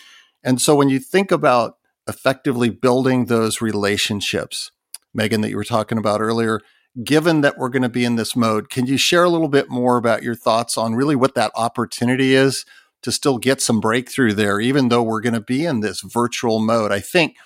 And 0.43 0.62
so 0.62 0.76
when 0.76 0.89
you 0.89 1.00
think 1.00 1.32
about 1.32 1.78
effectively 2.08 2.69
building 2.69 3.26
those 3.26 3.62
relationships, 3.62 4.72
Megan, 5.13 5.39
that 5.41 5.50
you 5.50 5.56
were 5.56 5.63
talking 5.63 5.98
about 5.98 6.19
earlier, 6.19 6.60
given 7.02 7.39
that 7.41 7.58
we're 7.58 7.69
going 7.69 7.84
to 7.84 7.89
be 7.89 8.04
in 8.04 8.17
this 8.17 8.36
mode, 8.36 8.69
can 8.69 8.88
you 8.88 8.98
share 8.98 9.24
a 9.24 9.30
little 9.30 9.48
bit 9.48 9.69
more 9.69 9.95
about 9.95 10.24
your 10.24 10.36
thoughts 10.36 10.78
on 10.78 10.95
really 10.95 11.15
what 11.15 11.36
that 11.36 11.52
opportunity 11.56 12.34
is 12.34 12.65
to 13.04 13.12
still 13.12 13.38
get 13.38 13.62
some 13.62 13.80
breakthrough 13.80 14.34
there, 14.34 14.60
even 14.60 14.89
though 14.89 15.04
we're 15.04 15.22
going 15.22 15.34
to 15.34 15.39
be 15.39 15.65
in 15.65 15.80
this 15.80 16.02
virtual 16.02 16.60
mode? 16.60 16.91
I 16.91 17.00
think 17.00 17.38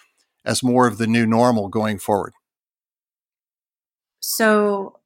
as 0.45 0.63
more 0.63 0.87
of 0.87 0.97
the 0.97 1.07
new 1.07 1.25
normal 1.25 1.69
going 1.69 1.97
forward? 1.97 2.33
So 4.19 4.99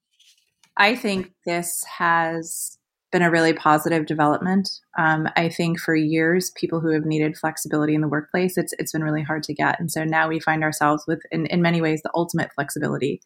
I 0.77 0.95
think 0.95 1.31
this 1.45 1.83
has 1.97 2.77
been 3.11 3.21
a 3.21 3.31
really 3.31 3.53
positive 3.53 4.05
development. 4.05 4.69
Um, 4.97 5.27
I 5.35 5.49
think 5.49 5.79
for 5.79 5.95
years, 5.95 6.51
people 6.55 6.81
who 6.81 6.91
have 6.91 7.05
needed 7.05 7.37
flexibility 7.37 7.95
in 7.95 8.01
the 8.01 8.07
workplace, 8.07 8.57
it's 8.57 8.73
it's 8.77 8.91
been 8.91 9.03
really 9.03 9.23
hard 9.23 9.43
to 9.43 9.53
get, 9.53 9.79
and 9.79 9.91
so 9.91 10.03
now 10.03 10.27
we 10.27 10.39
find 10.39 10.63
ourselves 10.63 11.03
with, 11.07 11.21
in, 11.31 11.45
in 11.47 11.61
many 11.61 11.81
ways, 11.81 12.01
the 12.03 12.11
ultimate 12.13 12.51
flexibility. 12.53 13.21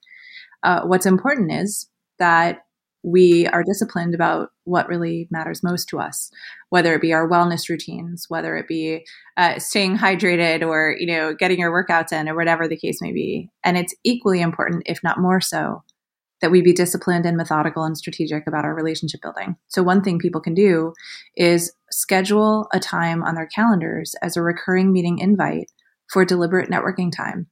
Uh, 0.64 0.82
what's 0.84 1.08
important 1.08 1.52
is 1.52 1.90
that 2.20 2.60
we 3.04 3.48
are 3.48 3.64
disciplined 3.64 4.14
about 4.14 4.50
what 4.64 4.88
really 4.88 5.28
matters 5.32 5.64
most 5.64 5.90
to 5.90 6.00
us, 6.00 6.30
whether 6.70 6.94
it 6.94 7.02
be 7.02 7.14
our 7.14 7.28
wellness 7.28 7.70
routines, 7.70 8.26
whether 8.30 8.56
it 8.58 8.68
be 8.68 9.06
uh, 9.38 9.58
staying 9.60 9.98
hydrated 9.98 10.66
or 10.68 10.96
you 11.00 11.08
know 11.08 11.34
getting 11.34 11.60
your 11.60 11.72
workouts 11.72 12.12
in 12.12 12.30
or 12.30 12.36
whatever 12.36 12.68
the 12.68 12.78
case 12.78 13.02
may 13.02 13.12
be. 13.12 13.50
And 13.64 13.78
it's 13.78 13.96
equally 14.04 14.42
important, 14.42 14.84
if 14.86 15.00
not 15.04 15.20
more 15.20 15.42
so, 15.42 15.84
that 16.42 16.52
we 16.52 16.62
be 16.62 16.74
disciplined 16.74 17.26
and 17.26 17.38
methodical 17.38 17.84
and 17.84 17.98
strategic 17.98 18.48
about 18.48 18.66
our 18.66 18.76
relationship 18.76 19.22
building. 19.22 19.56
So 19.68 19.84
one 19.84 20.04
thing 20.04 20.20
people 20.20 20.42
can 20.42 20.54
do 20.54 20.94
is 21.36 21.74
schedule 21.92 22.68
a 22.74 22.80
time 22.80 23.24
on 23.24 23.36
their 23.36 23.48
calendars 23.48 24.16
as 24.22 24.38
a 24.38 24.42
recurring 24.42 24.92
meeting 24.92 25.20
invite 25.20 25.72
for 26.12 26.26
deliberate 26.26 26.70
networking 26.70 27.12
time 27.16 27.48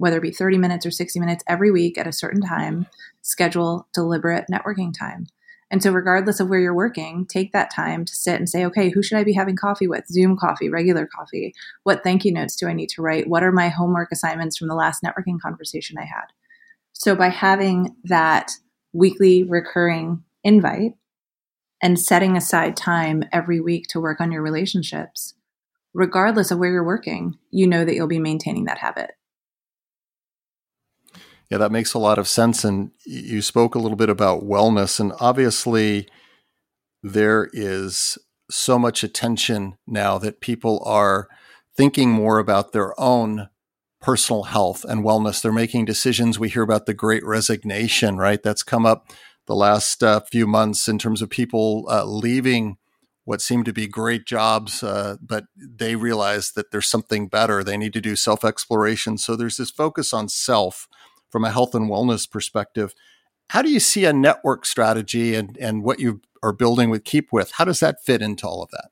whether 0.00 0.16
it 0.16 0.22
be 0.22 0.30
30 0.30 0.58
minutes 0.58 0.86
or 0.86 0.90
60 0.90 1.20
minutes 1.20 1.44
every 1.46 1.70
week 1.70 1.98
at 1.98 2.06
a 2.06 2.12
certain 2.12 2.40
time, 2.40 2.86
schedule 3.22 3.86
deliberate 3.92 4.46
networking 4.50 4.92
time. 4.98 5.26
And 5.70 5.82
so, 5.82 5.92
regardless 5.92 6.40
of 6.40 6.48
where 6.48 6.58
you're 6.58 6.74
working, 6.74 7.26
take 7.26 7.52
that 7.52 7.72
time 7.72 8.04
to 8.04 8.14
sit 8.16 8.36
and 8.36 8.48
say, 8.48 8.64
okay, 8.64 8.88
who 8.88 9.02
should 9.02 9.18
I 9.18 9.24
be 9.24 9.34
having 9.34 9.56
coffee 9.56 9.86
with? 9.86 10.08
Zoom 10.08 10.36
coffee, 10.36 10.68
regular 10.68 11.06
coffee? 11.06 11.54
What 11.84 12.02
thank 12.02 12.24
you 12.24 12.32
notes 12.32 12.56
do 12.56 12.66
I 12.66 12.72
need 12.72 12.88
to 12.90 13.02
write? 13.02 13.28
What 13.28 13.44
are 13.44 13.52
my 13.52 13.68
homework 13.68 14.10
assignments 14.10 14.56
from 14.56 14.66
the 14.66 14.74
last 14.74 15.02
networking 15.04 15.38
conversation 15.40 15.96
I 15.98 16.06
had? 16.06 16.26
So, 16.92 17.14
by 17.14 17.28
having 17.28 17.94
that 18.04 18.50
weekly 18.92 19.44
recurring 19.44 20.24
invite, 20.42 20.94
and 21.82 21.98
setting 21.98 22.36
aside 22.36 22.76
time 22.76 23.24
every 23.32 23.60
week 23.60 23.86
to 23.88 24.00
work 24.00 24.20
on 24.20 24.32
your 24.32 24.42
relationships, 24.42 25.34
regardless 25.94 26.50
of 26.50 26.58
where 26.58 26.70
you're 26.70 26.84
working, 26.84 27.38
you 27.50 27.66
know 27.66 27.84
that 27.84 27.94
you'll 27.94 28.06
be 28.06 28.18
maintaining 28.18 28.64
that 28.64 28.78
habit. 28.78 29.12
Yeah, 31.50 31.58
that 31.58 31.72
makes 31.72 31.94
a 31.94 31.98
lot 31.98 32.18
of 32.18 32.28
sense. 32.28 32.64
And 32.64 32.92
you 33.04 33.42
spoke 33.42 33.74
a 33.74 33.78
little 33.78 33.96
bit 33.96 34.08
about 34.08 34.44
wellness, 34.44 35.00
and 35.00 35.12
obviously, 35.20 36.08
there 37.02 37.48
is 37.52 38.18
so 38.50 38.78
much 38.78 39.02
attention 39.02 39.76
now 39.86 40.18
that 40.18 40.40
people 40.40 40.82
are 40.84 41.28
thinking 41.76 42.10
more 42.10 42.38
about 42.38 42.72
their 42.72 42.98
own 43.00 43.48
personal 44.00 44.44
health 44.44 44.84
and 44.84 45.04
wellness. 45.04 45.42
They're 45.42 45.52
making 45.52 45.84
decisions. 45.84 46.38
We 46.38 46.48
hear 46.48 46.62
about 46.62 46.86
the 46.86 46.94
great 46.94 47.24
resignation, 47.24 48.16
right? 48.16 48.42
That's 48.42 48.62
come 48.62 48.86
up 48.86 49.08
the 49.46 49.54
last 49.54 50.02
uh, 50.02 50.20
few 50.20 50.46
months 50.46 50.88
in 50.88 50.98
terms 50.98 51.22
of 51.22 51.30
people 51.30 51.86
uh, 51.90 52.04
leaving 52.04 52.76
what 53.24 53.40
seem 53.40 53.64
to 53.64 53.72
be 53.72 53.86
great 53.86 54.26
jobs, 54.26 54.82
uh, 54.82 55.16
but 55.20 55.44
they 55.56 55.94
realize 55.94 56.52
that 56.52 56.70
there's 56.70 56.88
something 56.88 57.28
better. 57.28 57.62
They 57.62 57.76
need 57.76 57.92
to 57.92 58.00
do 58.00 58.16
self 58.16 58.44
exploration. 58.44 59.18
So 59.18 59.36
there's 59.36 59.56
this 59.56 59.70
focus 59.70 60.12
on 60.12 60.28
self 60.28 60.88
from 61.30 61.44
a 61.44 61.50
health 61.50 61.74
and 61.74 61.88
wellness 61.88 62.30
perspective. 62.30 62.94
How 63.48 63.62
do 63.62 63.70
you 63.70 63.80
see 63.80 64.04
a 64.04 64.12
network 64.12 64.66
strategy 64.66 65.34
and, 65.34 65.56
and 65.58 65.82
what 65.82 66.00
you 66.00 66.20
are 66.42 66.52
building 66.52 66.90
with 66.90 67.04
Keep 67.04 67.32
With? 67.32 67.52
How 67.52 67.64
does 67.64 67.80
that 67.80 68.02
fit 68.04 68.22
into 68.22 68.46
all 68.46 68.62
of 68.62 68.70
that? 68.70 68.90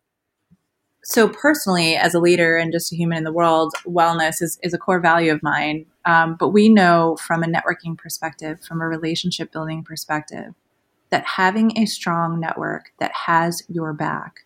So, 1.11 1.29
personally, 1.29 1.96
as 1.96 2.14
a 2.14 2.20
leader 2.20 2.59
and 2.59 2.70
just 2.70 2.92
a 2.92 2.96
human 2.96 3.18
in 3.18 3.24
the 3.24 3.33
world, 3.33 3.72
wellness 3.87 4.42
is, 4.42 4.59
is 4.62 4.74
a 4.74 4.79
core 4.79 5.01
value 5.01 5.33
of 5.33 5.42
mine. 5.42 5.87
Um, 6.05 6.37
but 6.38 6.48
we 6.48 6.68
know 6.68 7.16
from 7.16 7.42
a 7.42 7.46
networking 7.46 7.96
perspective, 7.96 8.62
from 8.62 8.83
a 8.83 8.87
relationship 8.87 9.51
building 9.51 9.83
perspective, 9.83 10.55
that 11.11 11.24
having 11.24 11.79
a 11.79 11.87
strong 11.87 12.40
network 12.40 12.92
that 12.98 13.12
has 13.27 13.62
your 13.68 13.94
back 13.94 14.40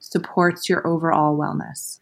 supports 0.00 0.68
your 0.68 0.84
overall 0.84 1.38
wellness. 1.38 2.00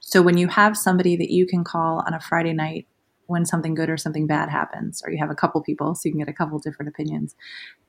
So, 0.00 0.22
when 0.22 0.38
you 0.38 0.48
have 0.48 0.76
somebody 0.76 1.16
that 1.16 1.30
you 1.30 1.46
can 1.46 1.62
call 1.62 2.02
on 2.06 2.14
a 2.14 2.20
Friday 2.20 2.54
night 2.54 2.86
when 3.28 3.46
something 3.46 3.74
good 3.74 3.88
or 3.88 3.96
something 3.96 4.26
bad 4.26 4.50
happens, 4.50 5.02
or 5.04 5.10
you 5.10 5.18
have 5.18 5.30
a 5.30 5.34
couple 5.34 5.62
people 5.62 5.94
so 5.94 6.02
you 6.04 6.12
can 6.12 6.18
get 6.18 6.28
a 6.28 6.32
couple 6.32 6.58
different 6.58 6.88
opinions, 6.88 7.36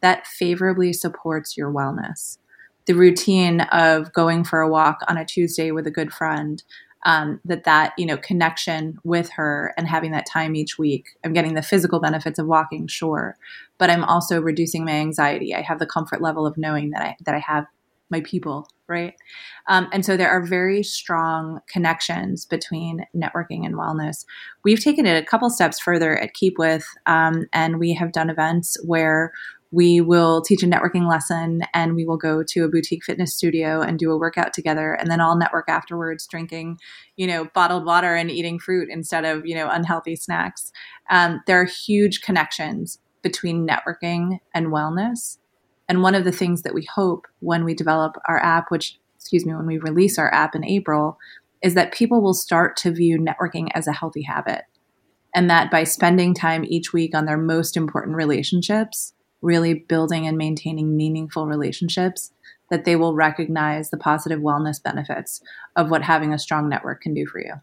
that 0.01 0.27
favorably 0.27 0.93
supports 0.93 1.57
your 1.57 1.71
wellness. 1.71 2.37
The 2.85 2.93
routine 2.93 3.61
of 3.71 4.13
going 4.13 4.43
for 4.43 4.61
a 4.61 4.69
walk 4.69 4.99
on 5.07 5.17
a 5.17 5.25
Tuesday 5.25 5.71
with 5.71 5.87
a 5.87 5.91
good 5.91 6.13
friend, 6.13 6.63
um, 7.05 7.39
that 7.45 7.63
that 7.63 7.93
you 7.97 8.05
know 8.05 8.17
connection 8.17 8.99
with 9.03 9.29
her 9.31 9.73
and 9.77 9.87
having 9.87 10.11
that 10.11 10.25
time 10.25 10.53
each 10.53 10.77
week 10.77 11.05
i'm 11.23 11.31
getting 11.31 11.53
the 11.53 11.61
physical 11.61 12.01
benefits 12.01 12.37
of 12.37 12.45
walking 12.45 12.87
sure 12.87 13.37
but 13.77 13.89
i'm 13.89 14.03
also 14.03 14.41
reducing 14.41 14.83
my 14.83 14.91
anxiety 14.91 15.55
i 15.55 15.61
have 15.61 15.79
the 15.79 15.85
comfort 15.85 16.21
level 16.21 16.45
of 16.45 16.57
knowing 16.57 16.89
that 16.89 17.01
i 17.01 17.15
that 17.23 17.33
i 17.33 17.39
have 17.39 17.67
my 18.09 18.21
people, 18.21 18.67
right? 18.89 19.13
Um, 19.67 19.87
and 19.93 20.05
so 20.05 20.17
there 20.17 20.29
are 20.29 20.45
very 20.45 20.83
strong 20.83 21.59
connections 21.69 22.45
between 22.45 23.05
networking 23.15 23.65
and 23.65 23.75
wellness. 23.75 24.25
We've 24.63 24.83
taken 24.83 25.05
it 25.05 25.21
a 25.21 25.25
couple 25.25 25.49
steps 25.49 25.79
further 25.79 26.17
at 26.17 26.33
Keep 26.33 26.57
With, 26.57 26.85
um, 27.05 27.45
and 27.53 27.79
we 27.79 27.93
have 27.93 28.11
done 28.11 28.29
events 28.29 28.77
where 28.85 29.31
we 29.71 30.01
will 30.01 30.41
teach 30.41 30.63
a 30.63 30.67
networking 30.67 31.07
lesson 31.07 31.61
and 31.73 31.93
we 31.93 32.05
will 32.05 32.17
go 32.17 32.43
to 32.43 32.63
a 32.63 32.67
boutique 32.67 33.03
fitness 33.03 33.35
studio 33.35 33.81
and 33.81 33.99
do 33.99 34.11
a 34.11 34.17
workout 34.17 34.53
together 34.53 34.93
and 34.93 35.11
then 35.11 35.21
all 35.21 35.37
network 35.37 35.69
afterwards 35.69 36.25
drinking 36.25 36.79
you 37.17 37.27
know 37.27 37.45
bottled 37.53 37.85
water 37.85 38.15
and 38.15 38.31
eating 38.31 38.57
fruit 38.57 38.89
instead 38.89 39.25
of 39.25 39.45
you 39.45 39.53
know 39.53 39.69
unhealthy 39.69 40.15
snacks 40.15 40.71
um, 41.09 41.39
there 41.45 41.59
are 41.59 41.65
huge 41.65 42.21
connections 42.21 42.99
between 43.21 43.67
networking 43.67 44.39
and 44.53 44.67
wellness 44.67 45.37
and 45.89 46.03
one 46.03 46.13
of 46.13 46.23
the 46.23 46.31
things 46.31 46.61
that 46.61 46.75
we 46.75 46.85
hope 46.85 47.27
when 47.39 47.65
we 47.65 47.73
develop 47.73 48.15
our 48.27 48.37
app, 48.39 48.69
which, 48.69 48.99
excuse 49.15 49.43
me, 49.43 49.55
when 49.55 49.65
we 49.65 49.79
release 49.79 50.19
our 50.19 50.31
app 50.31 50.55
in 50.55 50.63
April, 50.63 51.17
is 51.63 51.73
that 51.73 51.91
people 51.91 52.21
will 52.21 52.35
start 52.35 52.77
to 52.77 52.91
view 52.91 53.17
networking 53.17 53.69
as 53.73 53.87
a 53.87 53.91
healthy 53.91 54.21
habit. 54.21 54.65
And 55.33 55.49
that 55.49 55.71
by 55.71 55.83
spending 55.83 56.35
time 56.35 56.63
each 56.63 56.93
week 56.93 57.15
on 57.15 57.25
their 57.25 57.37
most 57.37 57.75
important 57.75 58.15
relationships, 58.15 59.13
really 59.41 59.73
building 59.73 60.27
and 60.27 60.37
maintaining 60.37 60.95
meaningful 60.95 61.47
relationships, 61.47 62.31
that 62.69 62.85
they 62.85 62.95
will 62.95 63.15
recognize 63.15 63.89
the 63.89 63.97
positive 63.97 64.39
wellness 64.39 64.81
benefits 64.81 65.41
of 65.75 65.89
what 65.89 66.03
having 66.03 66.33
a 66.33 66.39
strong 66.39 66.69
network 66.69 67.01
can 67.01 67.15
do 67.15 67.25
for 67.25 67.39
you. 67.39 67.53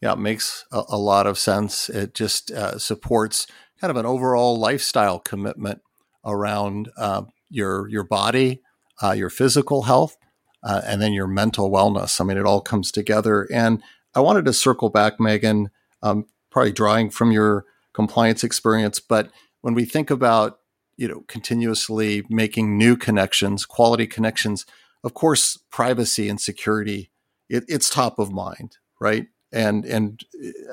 Yeah, 0.00 0.12
it 0.12 0.18
makes 0.18 0.64
a, 0.70 0.82
a 0.90 0.96
lot 0.96 1.26
of 1.26 1.38
sense. 1.38 1.88
It 1.88 2.14
just 2.14 2.52
uh, 2.52 2.78
supports 2.78 3.48
kind 3.80 3.90
of 3.90 3.96
an 3.96 4.06
overall 4.06 4.58
lifestyle 4.58 5.18
commitment 5.18 5.82
around 6.24 6.90
uh, 6.96 7.22
your 7.48 7.88
your 7.88 8.04
body, 8.04 8.62
uh, 9.02 9.12
your 9.12 9.30
physical 9.30 9.82
health, 9.82 10.16
uh, 10.62 10.82
and 10.84 11.00
then 11.00 11.12
your 11.12 11.26
mental 11.26 11.70
wellness. 11.70 12.20
I 12.20 12.24
mean, 12.24 12.36
it 12.36 12.46
all 12.46 12.60
comes 12.60 12.90
together. 12.90 13.46
And 13.52 13.82
I 14.14 14.20
wanted 14.20 14.44
to 14.46 14.52
circle 14.52 14.90
back, 14.90 15.20
Megan, 15.20 15.70
um, 16.02 16.26
probably 16.50 16.72
drawing 16.72 17.10
from 17.10 17.32
your 17.32 17.64
compliance 17.92 18.44
experience, 18.44 19.00
but 19.00 19.30
when 19.62 19.74
we 19.74 19.84
think 19.84 20.10
about 20.10 20.60
you 20.96 21.08
know 21.08 21.24
continuously 21.28 22.24
making 22.28 22.76
new 22.76 22.96
connections, 22.96 23.66
quality 23.66 24.06
connections, 24.06 24.66
of 25.04 25.14
course, 25.14 25.58
privacy 25.70 26.28
and 26.28 26.40
security 26.40 27.10
it, 27.48 27.64
it's 27.68 27.90
top 27.90 28.18
of 28.18 28.30
mind, 28.32 28.76
right? 29.00 29.26
and 29.52 29.84
and 29.84 30.20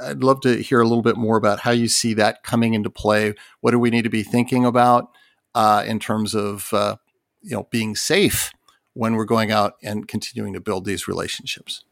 I'd 0.04 0.24
love 0.24 0.42
to 0.42 0.62
hear 0.62 0.82
a 0.82 0.88
little 0.88 1.02
bit 1.02 1.18
more 1.18 1.38
about 1.38 1.60
how 1.62 1.72
you 1.72 1.88
see 1.88 2.14
that 2.16 2.44
coming 2.44 2.74
into 2.74 2.90
play. 2.90 3.34
What 3.62 3.72
do 3.72 3.80
we 3.80 3.90
need 3.90 4.04
to 4.04 4.10
be 4.10 4.24
thinking 4.24 4.66
about? 4.66 5.10
Uh, 5.58 5.84
in 5.88 6.00
terms 6.00 6.36
of 6.36 6.72
uh, 6.72 6.98
you 7.41 7.56
know 7.56 7.67
being 7.72 7.96
safe 7.96 8.52
when 8.93 9.15
we're 9.15 9.26
going 9.26 9.52
out 9.52 9.74
and 9.84 10.08
continuing 10.08 10.54
to 10.54 10.60
build 10.60 10.86
these 10.86 11.08
relationships? 11.08 11.84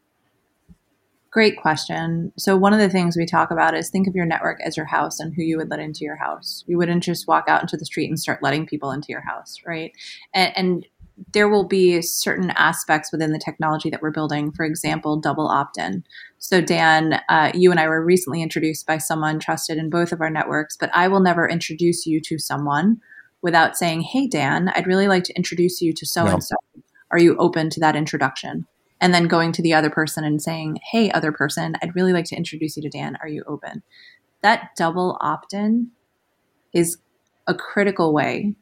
Great 1.32 1.58
question. 1.60 2.32
So 2.38 2.56
one 2.56 2.72
of 2.72 2.78
the 2.78 2.88
things 2.88 3.16
we 3.16 3.26
talk 3.26 3.50
about 3.50 3.74
is 3.76 3.90
think 3.90 4.06
of 4.06 4.14
your 4.14 4.24
network 4.24 4.60
as 4.62 4.76
your 4.76 4.86
house 4.86 5.18
and 5.18 5.34
who 5.34 5.42
you 5.42 5.58
would 5.58 5.68
let 5.68 5.80
into 5.80 6.04
your 6.04 6.16
house. 6.16 6.64
You 6.66 6.78
wouldn't 6.78 7.02
just 7.02 7.26
walk 7.26 7.44
out 7.48 7.60
into 7.60 7.76
the 7.76 7.84
street 7.84 8.08
and 8.08 8.18
start 8.18 8.42
letting 8.42 8.66
people 8.66 8.92
into 8.92 9.08
your 9.08 9.20
house, 9.20 9.56
right? 9.66 9.92
And, 10.32 10.52
and 10.56 10.86
there 11.32 11.48
will 11.48 11.66
be 11.66 12.00
certain 12.02 12.50
aspects 12.50 13.10
within 13.10 13.32
the 13.32 13.42
technology 13.44 13.90
that 13.90 14.00
we're 14.00 14.12
building. 14.12 14.52
For 14.52 14.64
example, 14.64 15.18
double 15.18 15.48
opt-in. 15.48 16.04
So 16.38 16.60
Dan, 16.60 17.20
uh, 17.28 17.50
you 17.52 17.70
and 17.70 17.80
I 17.80 17.88
were 17.88 18.04
recently 18.04 18.42
introduced 18.42 18.86
by 18.86 18.98
someone 18.98 19.40
trusted 19.40 19.76
in 19.76 19.90
both 19.90 20.12
of 20.12 20.20
our 20.20 20.30
networks, 20.30 20.76
but 20.76 20.90
I 20.94 21.08
will 21.08 21.20
never 21.20 21.48
introduce 21.48 22.06
you 22.06 22.20
to 22.22 22.38
someone 22.38 23.00
without 23.42 23.76
saying, 23.76 24.02
Hey, 24.02 24.26
Dan, 24.26 24.70
I'd 24.74 24.86
really 24.86 25.08
like 25.08 25.24
to 25.24 25.36
introduce 25.36 25.80
you 25.80 25.92
to 25.92 26.06
so 26.06 26.26
and 26.26 26.42
so. 26.42 26.56
Are 27.10 27.18
you 27.18 27.36
open 27.36 27.70
to 27.70 27.80
that 27.80 27.96
introduction? 27.96 28.66
And 29.00 29.12
then 29.12 29.28
going 29.28 29.52
to 29.52 29.62
the 29.62 29.74
other 29.74 29.90
person 29.90 30.24
and 30.24 30.40
saying, 30.40 30.80
Hey, 30.90 31.10
other 31.10 31.32
person, 31.32 31.74
I'd 31.82 31.94
really 31.94 32.12
like 32.12 32.24
to 32.26 32.36
introduce 32.36 32.76
you 32.76 32.82
to 32.82 32.88
Dan. 32.88 33.16
Are 33.22 33.28
you 33.28 33.44
open? 33.46 33.82
That 34.42 34.70
double 34.76 35.18
opt 35.20 35.54
in 35.54 35.90
is 36.72 36.98
a 37.46 37.54
critical 37.54 38.12
way 38.12 38.54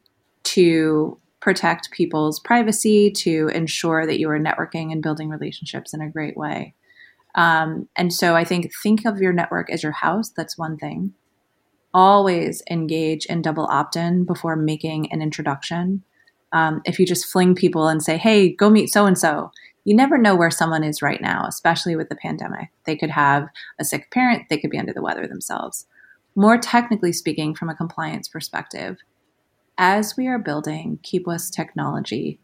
to 0.45 1.19
protect 1.41 1.91
people's 1.91 2.41
privacy, 2.41 3.11
to 3.11 3.49
ensure 3.49 4.07
that 4.07 4.19
you 4.19 4.31
are 4.31 4.39
networking 4.39 4.93
and 4.93 5.03
building 5.03 5.29
relationships 5.29 5.93
in 5.93 6.01
a 6.01 6.09
great 6.09 6.37
way. 6.37 6.75
Um, 7.35 7.89
and 7.97 8.13
so 8.13 8.35
I 8.35 8.45
think 8.45 8.71
think 8.83 9.05
of 9.05 9.19
your 9.19 9.33
network 9.33 9.71
as 9.71 9.83
your 9.83 9.93
house. 9.93 10.31
That's 10.31 10.57
one 10.57 10.77
thing 10.77 11.13
always 11.95 12.63
engage 12.69 13.25
in 13.27 13.41
double 13.41 13.67
opt 13.67 13.97
in 13.97 14.25
before 14.25 14.57
making 14.57 15.11
an 15.13 15.23
introduction. 15.23 16.03
Um, 16.53 16.83
if 16.85 16.99
you 16.99 17.07
just 17.07 17.27
fling 17.27 17.55
people 17.55 17.89
and 17.89 18.03
say, 18.03 18.17
hey, 18.17 18.51
go 18.51 18.69
meet 18.69 18.93
so 18.93 19.07
and 19.07 19.17
so, 19.17 19.53
you 19.85 19.95
never 19.95 20.19
know 20.19 20.35
where 20.35 20.51
someone 20.51 20.83
is 20.83 21.03
right 21.03 21.21
now, 21.21 21.45
especially 21.47 21.95
with 21.95 22.09
the 22.09 22.17
pandemic. 22.17 22.71
They 22.85 22.97
could 22.97 23.11
have 23.11 23.49
a 23.79 23.85
sick 23.85 24.11
parent, 24.11 24.49
they 24.49 24.59
could 24.59 24.71
be 24.71 24.79
under 24.79 24.93
the 24.93 25.03
weather 25.03 25.27
themselves. 25.27 25.87
More 26.35 26.59
technically 26.59 27.13
speaking, 27.13 27.55
from 27.55 27.69
a 27.69 27.75
compliance 27.75 28.29
perspective, 28.29 28.99
as 29.79 30.17
we 30.17 30.27
are 30.27 30.39
building 30.39 30.99
KeepWith's 31.03 31.51
technology, 31.51 32.41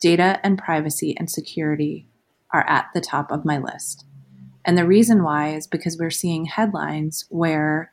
data 0.00 0.40
and 0.42 0.58
privacy 0.58 1.16
and 1.18 1.30
security 1.30 2.06
are 2.52 2.66
at 2.68 2.86
the 2.94 3.00
top 3.00 3.30
of 3.30 3.44
my 3.44 3.58
list. 3.58 4.04
And 4.64 4.76
the 4.76 4.86
reason 4.86 5.22
why 5.22 5.54
is 5.54 5.66
because 5.66 5.98
we're 5.98 6.10
seeing 6.10 6.46
headlines 6.46 7.26
where 7.28 7.92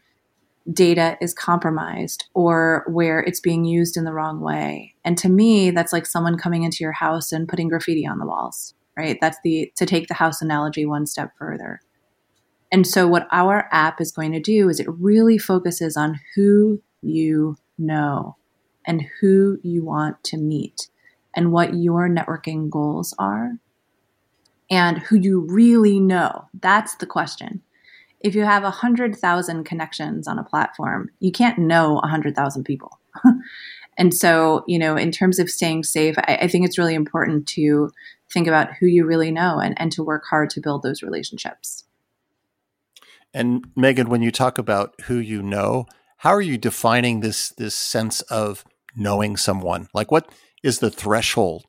data 0.71 1.17
is 1.21 1.34
compromised 1.34 2.25
or 2.34 2.84
where 2.88 3.19
it's 3.19 3.39
being 3.39 3.65
used 3.65 3.97
in 3.97 4.04
the 4.04 4.13
wrong 4.13 4.39
way. 4.39 4.95
And 5.04 5.17
to 5.19 5.30
me, 5.30 5.71
that's 5.71 5.93
like 5.93 6.06
someone 6.06 6.38
coming 6.38 6.63
into 6.63 6.84
your 6.84 6.91
house 6.91 7.32
and 7.32 7.47
putting 7.47 7.69
graffiti 7.69 8.06
on 8.06 8.17
the 8.17 8.25
walls, 8.25 8.73
right? 8.97 9.17
That's 9.21 9.38
the 9.43 9.71
to 9.75 9.86
take 9.86 10.08
the 10.08 10.15
house 10.15 10.41
analogy 10.41 10.86
one 10.86 11.06
step 11.06 11.32
further. 11.38 11.82
And 12.71 12.88
so 12.88 13.08
what 13.08 13.28
our 13.32 13.69
app 13.71 14.01
is 14.01 14.12
going 14.12 14.32
to 14.32 14.39
do 14.39 14.69
is 14.69 14.80
it 14.80 14.88
really 14.89 15.38
focuses 15.38 15.95
on 15.95 16.19
who 16.36 16.82
you 17.01 17.58
know 17.78 18.38
and 18.88 19.06
who 19.21 19.60
you 19.63 19.84
want 19.84 20.23
to 20.25 20.38
meet 20.38 20.89
and 21.36 21.51
what 21.51 21.75
your 21.75 22.10
networking 22.10 22.69
goals 22.69 23.13
are 23.19 23.54
and 24.71 24.97
who 24.97 25.15
you 25.15 25.41
really 25.41 25.99
know. 25.99 26.47
That's 26.60 26.95
the 26.95 27.06
question 27.06 27.62
if 28.25 28.35
you 28.35 28.43
have 28.43 28.63
100,000 28.63 29.63
connections 29.63 30.27
on 30.27 30.39
a 30.39 30.43
platform, 30.43 31.11
you 31.19 31.31
can't 31.31 31.59
know 31.59 31.93
100,000 31.93 32.63
people. 32.63 32.99
And 33.97 34.13
so, 34.13 34.63
you 34.67 34.77
know, 34.77 34.97
in 34.97 35.11
terms 35.11 35.39
of 35.39 35.49
staying 35.49 35.83
safe, 35.83 36.15
I, 36.17 36.39
I 36.41 36.47
think 36.47 36.65
it's 36.65 36.77
really 36.77 36.95
important 36.95 37.47
to 37.49 37.89
think 38.29 38.47
about 38.47 38.73
who 38.73 38.88
you 38.88 39.05
really 39.05 39.31
know 39.31 39.59
and, 39.59 39.79
and 39.79 39.91
to 39.93 40.03
work 40.03 40.23
hard 40.29 40.49
to 40.51 40.61
build 40.61 40.83
those 40.83 41.01
relationships. 41.01 41.85
And 43.33 43.65
Megan, 43.75 44.09
when 44.09 44.21
you 44.21 44.31
talk 44.31 44.57
about 44.57 44.93
who 45.03 45.15
you 45.15 45.41
know, 45.41 45.85
how 46.17 46.31
are 46.31 46.41
you 46.41 46.57
defining 46.57 47.19
this 47.19 47.49
this 47.49 47.75
sense 47.75 48.21
of 48.23 48.65
knowing 48.95 49.38
someone? 49.38 49.88
Like 49.93 50.11
what 50.11 50.29
is 50.63 50.79
the 50.79 50.89
threshold 50.89 51.65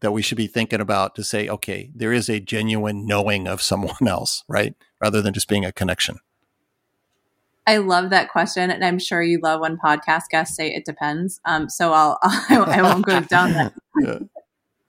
that 0.00 0.12
we 0.12 0.22
should 0.22 0.36
be 0.36 0.46
thinking 0.46 0.80
about 0.80 1.14
to 1.14 1.24
say, 1.24 1.48
okay, 1.48 1.90
there 1.94 2.12
is 2.12 2.28
a 2.28 2.40
genuine 2.40 3.06
knowing 3.06 3.46
of 3.46 3.62
someone 3.62 3.94
else, 4.06 4.44
right? 4.48 4.74
Rather 5.00 5.22
than 5.22 5.34
just 5.34 5.48
being 5.48 5.64
a 5.64 5.72
connection. 5.72 6.18
I 7.66 7.76
love 7.76 8.10
that 8.10 8.30
question, 8.30 8.70
and 8.70 8.84
I'm 8.84 8.98
sure 8.98 9.22
you 9.22 9.38
love 9.40 9.60
when 9.60 9.76
podcast 9.76 10.24
guests 10.30 10.56
say 10.56 10.74
it 10.74 10.84
depends. 10.84 11.40
Um, 11.44 11.68
so 11.68 11.92
I'll 11.92 12.18
I 12.22 12.82
won't 12.82 13.06
go 13.06 13.20
down 13.20 13.52
that. 13.52 13.74
yeah. 14.00 14.18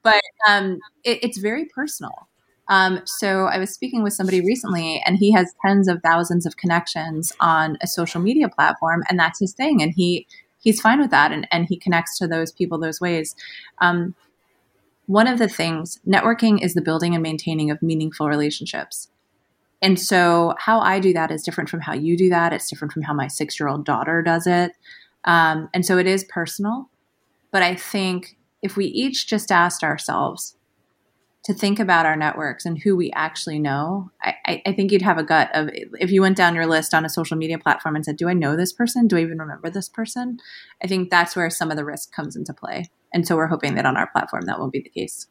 But 0.04 0.22
um, 0.50 0.80
it, 1.04 1.20
it's 1.22 1.38
very 1.38 1.66
personal. 1.66 2.28
Um, 2.70 3.02
so 3.06 3.46
I 3.46 3.58
was 3.58 3.72
speaking 3.72 4.02
with 4.02 4.14
somebody 4.14 4.42
recently, 4.42 5.02
and 5.06 5.18
he 5.18 5.32
has 5.34 5.54
tens 5.64 5.88
of 5.88 6.02
thousands 6.02 6.46
of 6.46 6.58
connections 6.58 7.34
on 7.40 7.78
a 7.82 7.88
social 7.88 8.22
media 8.22 8.50
platform, 8.50 9.04
and 9.10 9.20
that's 9.20 9.40
his 9.40 9.54
thing, 9.54 9.82
and 9.82 9.94
he 9.94 10.26
he's 10.60 10.80
fine 10.80 11.00
with 11.00 11.12
that, 11.12 11.32
and, 11.32 11.48
and 11.52 11.68
he 11.68 11.78
connects 11.78 12.18
to 12.20 12.28
those 12.28 12.52
people 12.52 12.80
those 12.80 13.02
ways. 13.02 13.36
Um, 13.80 14.16
one 15.12 15.28
of 15.28 15.40
the 15.40 15.50
things 15.50 16.00
networking 16.08 16.64
is 16.64 16.74
the 16.74 16.82
building 16.82 17.14
and 17.14 17.22
maintaining 17.22 17.70
of 17.70 17.82
meaningful 17.82 18.30
relationships. 18.30 19.10
And 19.82 20.00
so, 20.00 20.56
how 20.58 20.80
I 20.80 21.00
do 21.02 21.12
that 21.12 21.32
is 21.32 21.44
different 21.44 21.70
from 21.70 21.82
how 21.82 21.94
you 21.94 22.16
do 22.16 22.30
that. 22.30 22.54
It's 22.54 22.70
different 22.70 22.94
from 22.94 23.02
how 23.02 23.14
my 23.14 23.28
six 23.28 23.60
year 23.60 23.68
old 23.68 23.84
daughter 23.84 24.22
does 24.22 24.48
it. 24.48 24.72
Um, 25.26 25.70
and 25.74 25.86
so, 25.86 25.98
it 25.98 26.08
is 26.08 26.24
personal. 26.24 26.90
But 27.52 27.62
I 27.62 27.76
think 27.76 28.38
if 28.62 28.78
we 28.78 28.86
each 28.86 29.28
just 29.28 29.52
asked 29.52 29.84
ourselves 29.84 30.56
to 31.44 31.54
think 31.54 31.80
about 31.80 32.06
our 32.06 32.16
networks 32.16 32.66
and 32.66 32.78
who 32.78 32.96
we 32.96 33.12
actually 33.14 33.58
know, 33.58 34.12
I, 34.22 34.62
I, 34.64 34.74
think 34.74 34.92
you'd 34.92 35.02
have 35.02 35.18
a 35.18 35.24
gut 35.24 35.50
of 35.56 35.70
if 35.74 36.12
you 36.12 36.22
went 36.22 36.38
down 36.38 36.54
your 36.54 36.68
list 36.68 36.94
on 36.94 37.04
a 37.04 37.10
social 37.10 37.36
media 37.36 37.58
platform 37.58 37.96
and 37.96 38.06
said, 38.06 38.18
Do 38.18 38.30
I 38.30 38.34
know 38.34 38.56
this 38.56 38.72
person? 38.72 39.08
Do 39.08 39.18
I 39.18 39.22
even 39.22 39.40
remember 39.40 39.70
this 39.70 39.90
person? 39.90 40.38
I 40.84 40.88
think 40.88 41.10
that's 41.10 41.36
where 41.36 41.50
some 41.50 41.72
of 41.72 41.78
the 41.78 41.86
risk 41.86 42.14
comes 42.14 42.36
into 42.36 42.54
play. 42.54 42.92
And 43.12 43.28
so, 43.28 43.36
we're 43.36 43.48
hoping 43.48 43.76
that 43.76 43.86
on 43.86 43.98
our 43.98 44.08
platform 44.08 44.46
that 44.46 44.60
won't 44.60 44.72
be 44.72 44.82
the 44.82 44.90
case. 44.90 45.28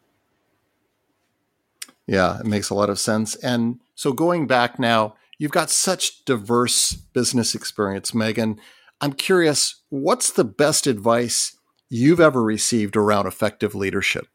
Yeah, 2.06 2.40
it 2.40 2.46
makes 2.46 2.70
a 2.70 2.74
lot 2.74 2.90
of 2.90 2.98
sense. 2.98 3.36
And 3.36 3.78
so 3.94 4.12
going 4.12 4.48
back 4.48 4.80
now, 4.80 5.14
you've 5.38 5.52
got 5.52 5.70
such 5.70 6.24
diverse 6.24 6.92
business 6.92 7.54
experience, 7.54 8.12
Megan. 8.12 8.58
I'm 9.00 9.12
curious, 9.12 9.82
what's 9.90 10.32
the 10.32 10.44
best 10.44 10.88
advice 10.88 11.56
you've 11.88 12.18
ever 12.18 12.42
received 12.42 12.96
around 12.96 13.28
effective 13.28 13.76
leadership? 13.76 14.26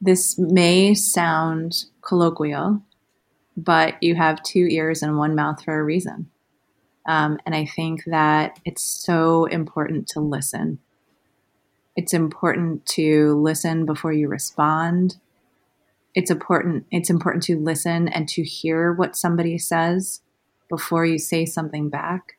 This 0.00 0.38
may 0.38 0.94
sound 0.94 1.84
colloquial, 2.00 2.82
but 3.56 4.02
you 4.02 4.14
have 4.14 4.42
two 4.42 4.66
ears 4.70 5.02
and 5.02 5.18
one 5.18 5.34
mouth 5.34 5.62
for 5.62 5.78
a 5.78 5.84
reason. 5.84 6.30
Um, 7.06 7.38
and 7.44 7.54
I 7.54 7.66
think 7.66 8.04
that 8.06 8.58
it's 8.64 8.82
so 8.82 9.46
important 9.46 10.06
to 10.08 10.20
listen. 10.20 10.78
It's 11.96 12.14
important 12.14 12.86
to 12.86 13.34
listen 13.40 13.84
before 13.84 14.12
you 14.12 14.28
respond. 14.28 15.16
It's 16.14 16.30
important. 16.30 16.86
It's 16.90 17.10
important 17.10 17.42
to 17.44 17.58
listen 17.58 18.08
and 18.08 18.28
to 18.30 18.42
hear 18.42 18.92
what 18.92 19.16
somebody 19.16 19.58
says 19.58 20.22
before 20.68 21.04
you 21.04 21.18
say 21.18 21.44
something 21.44 21.88
back. 21.88 22.38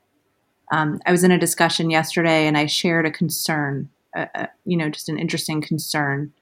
Um, 0.71 0.99
I 1.05 1.11
was 1.11 1.23
in 1.23 1.31
a 1.31 1.37
discussion 1.37 1.89
yesterday, 1.89 2.47
and 2.47 2.57
I 2.57 2.65
shared 2.65 3.05
a 3.05 3.11
concern. 3.11 3.89
Uh, 4.15 4.25
uh, 4.33 4.47
you 4.65 4.77
know, 4.77 4.89
just 4.89 5.09
an 5.09 5.19
interesting 5.19 5.61
concern. 5.61 6.33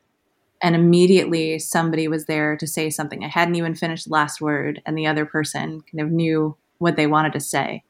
And 0.62 0.76
immediately 0.76 1.58
somebody 1.60 2.08
was 2.08 2.26
there 2.26 2.58
to 2.58 2.68
say 2.68 2.90
something. 2.90 3.24
I 3.24 3.30
hadn't 3.30 3.56
even 3.56 3.76
finished 3.76 4.06
the 4.06 4.14
last 4.14 4.42
word, 4.42 4.82
and 4.86 4.98
the 4.98 5.08
other 5.08 5.26
person 5.26 5.82
kind 5.82 6.02
of 6.02 6.12
knew 6.12 6.58
what 6.80 6.96
they 6.96 7.08
wanted 7.08 7.34
to 7.34 7.40
say. 7.40 7.84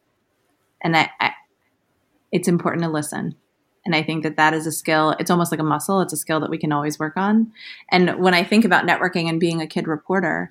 And 0.81 0.95
I, 0.95 1.09
I, 1.19 1.31
it's 2.31 2.47
important 2.47 2.83
to 2.83 2.89
listen. 2.89 3.35
And 3.85 3.95
i 3.95 4.03
think 4.03 4.23
that 4.23 4.35
that 4.35 4.53
is 4.53 4.67
a 4.67 4.71
skill 4.71 5.15
it's 5.19 5.31
almost 5.31 5.51
like 5.51 5.59
a 5.59 5.63
muscle 5.63 6.01
it's 6.01 6.13
a 6.13 6.17
skill 6.17 6.39
that 6.41 6.49
we 6.49 6.59
can 6.59 6.71
always 6.71 6.99
work 6.99 7.15
on. 7.15 7.51
And 7.89 8.19
when 8.19 8.33
i 8.33 8.43
think 8.43 8.65
about 8.65 8.85
networking 8.85 9.29
and 9.29 9.39
being 9.39 9.61
a 9.61 9.67
kid 9.67 9.87
reporter 9.87 10.47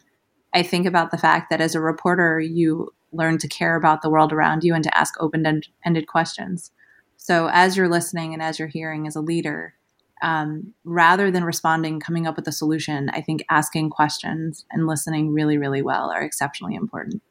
i 0.54 0.62
think 0.62 0.86
about 0.86 1.10
the 1.10 1.18
fact 1.18 1.50
that 1.50 1.60
as 1.60 1.74
a 1.74 1.80
reporter 1.80 2.40
you 2.40 2.92
learn 3.12 3.38
to 3.38 3.48
care 3.48 3.76
about 3.76 4.02
the 4.02 4.10
world 4.10 4.32
around 4.32 4.64
you 4.64 4.74
and 4.74 4.84
to 4.84 4.96
ask 4.96 5.14
open-ended 5.20 6.06
questions. 6.06 6.70
So 7.16 7.48
as 7.52 7.76
you're 7.76 7.88
listening 7.88 8.32
and 8.32 8.42
as 8.42 8.58
you're 8.58 8.68
hearing 8.68 9.06
as 9.06 9.16
a 9.16 9.20
leader 9.20 9.74
um, 10.22 10.74
rather 10.84 11.30
than 11.30 11.44
responding 11.44 12.00
coming 12.00 12.26
up 12.26 12.36
with 12.36 12.46
a 12.48 12.52
solution 12.52 13.10
i 13.10 13.20
think 13.20 13.44
asking 13.50 13.90
questions 13.90 14.64
and 14.70 14.86
listening 14.86 15.32
really 15.32 15.58
really 15.58 15.82
well 15.82 16.10
are 16.10 16.22
exceptionally 16.22 16.74
important 16.74 17.22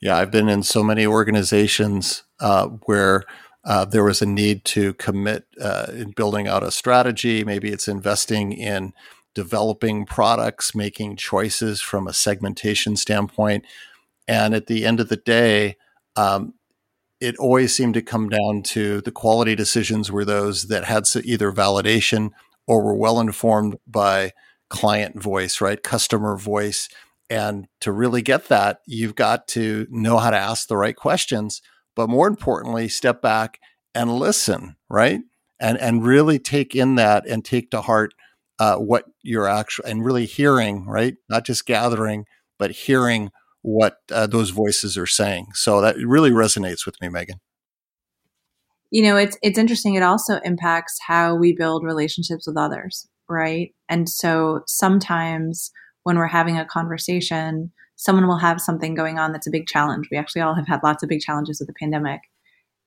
yeah, 0.00 0.18
I've 0.18 0.30
been 0.30 0.48
in 0.48 0.62
so 0.62 0.82
many 0.82 1.06
organizations 1.06 2.22
uh, 2.40 2.66
where 2.84 3.24
uh, 3.64 3.84
there 3.84 4.04
was 4.04 4.22
a 4.22 4.26
need 4.26 4.64
to 4.66 4.94
commit 4.94 5.46
uh, 5.60 5.86
in 5.92 6.10
building 6.10 6.46
out 6.46 6.62
a 6.62 6.70
strategy. 6.70 7.44
Maybe 7.44 7.70
it's 7.70 7.88
investing 7.88 8.52
in 8.52 8.92
developing 9.34 10.06
products, 10.06 10.74
making 10.74 11.16
choices 11.16 11.80
from 11.80 12.06
a 12.06 12.12
segmentation 12.12 12.96
standpoint. 12.96 13.64
And 14.28 14.54
at 14.54 14.66
the 14.66 14.84
end 14.84 15.00
of 15.00 15.08
the 15.08 15.16
day, 15.16 15.76
um, 16.14 16.54
it 17.20 17.36
always 17.38 17.74
seemed 17.74 17.94
to 17.94 18.02
come 18.02 18.28
down 18.28 18.62
to 18.62 19.00
the 19.00 19.12
quality 19.12 19.54
decisions 19.54 20.12
were 20.12 20.24
those 20.24 20.68
that 20.68 20.84
had 20.84 21.04
either 21.24 21.50
validation 21.52 22.30
or 22.66 22.82
were 22.82 22.94
well 22.94 23.20
informed 23.20 23.76
by 23.86 24.32
client 24.68 25.22
voice, 25.22 25.60
right? 25.60 25.82
Customer 25.82 26.36
voice 26.36 26.88
and 27.28 27.66
to 27.80 27.92
really 27.92 28.22
get 28.22 28.48
that, 28.48 28.80
you've 28.86 29.14
got 29.14 29.48
to 29.48 29.86
know 29.90 30.18
how 30.18 30.30
to 30.30 30.36
ask 30.36 30.68
the 30.68 30.76
right 30.76 30.94
questions, 30.94 31.60
but 31.94 32.08
more 32.08 32.28
importantly, 32.28 32.88
step 32.88 33.20
back 33.20 33.58
and 33.94 34.18
listen, 34.18 34.76
right? 34.88 35.20
And 35.58 35.78
and 35.78 36.04
really 36.04 36.38
take 36.38 36.74
in 36.74 36.96
that 36.96 37.26
and 37.26 37.44
take 37.44 37.70
to 37.70 37.80
heart 37.80 38.14
uh, 38.58 38.76
what 38.76 39.04
you're 39.22 39.48
actually 39.48 39.90
and 39.90 40.04
really 40.04 40.26
hearing, 40.26 40.86
right? 40.86 41.16
Not 41.28 41.44
just 41.44 41.66
gathering, 41.66 42.26
but 42.58 42.70
hearing 42.70 43.30
what 43.66 43.96
uh, 44.12 44.28
those 44.28 44.50
voices 44.50 44.96
are 44.96 45.08
saying. 45.08 45.48
So 45.54 45.80
that 45.80 45.96
really 45.96 46.30
resonates 46.30 46.86
with 46.86 47.00
me, 47.00 47.08
Megan. 47.08 47.40
You 48.92 49.02
know, 49.02 49.16
it's 49.16 49.36
it's 49.42 49.58
interesting. 49.58 49.96
It 49.96 50.04
also 50.04 50.38
impacts 50.44 50.96
how 51.04 51.34
we 51.34 51.52
build 51.52 51.82
relationships 51.82 52.46
with 52.46 52.56
others, 52.56 53.08
right? 53.28 53.74
And 53.88 54.08
so 54.08 54.60
sometimes 54.68 55.72
when 56.04 56.16
we're 56.16 56.28
having 56.28 56.56
a 56.56 56.64
conversation, 56.64 57.72
someone 57.96 58.28
will 58.28 58.38
have 58.38 58.60
something 58.60 58.94
going 58.94 59.18
on 59.18 59.32
that's 59.32 59.48
a 59.48 59.50
big 59.50 59.66
challenge. 59.66 60.06
We 60.12 60.16
actually 60.16 60.42
all 60.42 60.54
have 60.54 60.68
had 60.68 60.84
lots 60.84 61.02
of 61.02 61.08
big 61.08 61.20
challenges 61.20 61.58
with 61.58 61.66
the 61.66 61.74
pandemic. 61.74 62.20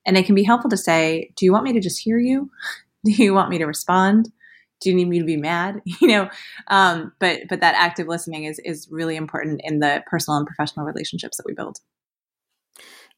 And 0.06 0.16
it 0.16 0.24
can 0.24 0.34
be 0.34 0.44
helpful 0.44 0.70
to 0.70 0.78
say, 0.78 1.30
do 1.36 1.44
you 1.44 1.52
want 1.52 1.64
me 1.64 1.74
to 1.74 1.80
just 1.80 2.00
hear 2.00 2.18
you? 2.18 2.50
Do 3.04 3.12
you 3.12 3.32
want 3.32 3.48
me 3.48 3.56
to 3.56 3.64
respond? 3.64 4.30
Do 4.80 4.90
you 4.90 4.96
need 4.96 5.08
me 5.08 5.18
to 5.18 5.24
be 5.24 5.36
mad? 5.36 5.82
You 6.00 6.08
know, 6.08 6.30
um, 6.68 7.12
but 7.20 7.42
but 7.48 7.60
that 7.60 7.74
active 7.74 8.08
listening 8.08 8.44
is 8.44 8.58
is 8.64 8.88
really 8.90 9.16
important 9.16 9.60
in 9.64 9.80
the 9.80 10.02
personal 10.06 10.38
and 10.38 10.46
professional 10.46 10.86
relationships 10.86 11.36
that 11.36 11.46
we 11.46 11.52
build. 11.52 11.78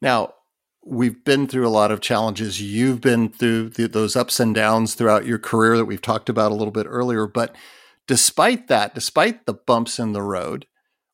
Now, 0.01 0.33
we've 0.85 1.23
been 1.23 1.47
through 1.47 1.67
a 1.67 1.69
lot 1.69 1.91
of 1.91 2.01
challenges. 2.01 2.61
You've 2.61 2.99
been 2.99 3.29
through 3.29 3.69
those 3.69 4.15
ups 4.15 4.39
and 4.39 4.53
downs 4.53 4.95
throughout 4.95 5.25
your 5.25 5.39
career 5.39 5.77
that 5.77 5.85
we've 5.85 6.01
talked 6.01 6.27
about 6.27 6.51
a 6.51 6.55
little 6.55 6.71
bit 6.71 6.87
earlier. 6.89 7.25
But 7.25 7.55
Despite 8.07 8.67
that, 8.67 8.93
despite 8.93 9.45
the 9.45 9.53
bumps 9.53 9.97
in 9.97 10.11
the 10.11 10.21
road, 10.21 10.65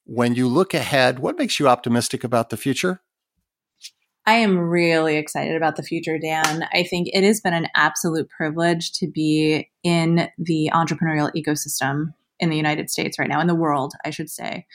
when 0.06 0.34
you 0.34 0.48
look 0.48 0.74
ahead, 0.74 1.20
what 1.20 1.38
makes 1.38 1.60
you 1.60 1.68
optimistic 1.68 2.24
about 2.24 2.50
the 2.50 2.58
future? 2.58 3.02
I 4.30 4.34
am 4.34 4.60
really 4.60 5.18
excited 5.18 5.56
about 5.56 5.76
the 5.76 5.82
future, 5.82 6.20
Dan. 6.20 6.64
I 6.72 6.84
think 6.84 7.08
it 7.12 7.24
has 7.24 7.42
been 7.42 7.56
an 7.56 7.66
absolute 7.74 8.30
privilege 8.30 8.92
to 9.00 9.08
be 9.08 9.72
in 9.82 10.30
the 10.38 10.70
entrepreneurial 10.72 11.32
ecosystem 11.36 12.14
in 12.40 12.52
the 12.52 12.56
United 12.56 12.92
States 12.92 13.18
right 13.18 13.28
now, 13.28 13.42
in 13.42 13.48
the 13.48 13.56
world, 13.56 13.94
I 14.06 14.12
should 14.12 14.30
say. 14.30 14.68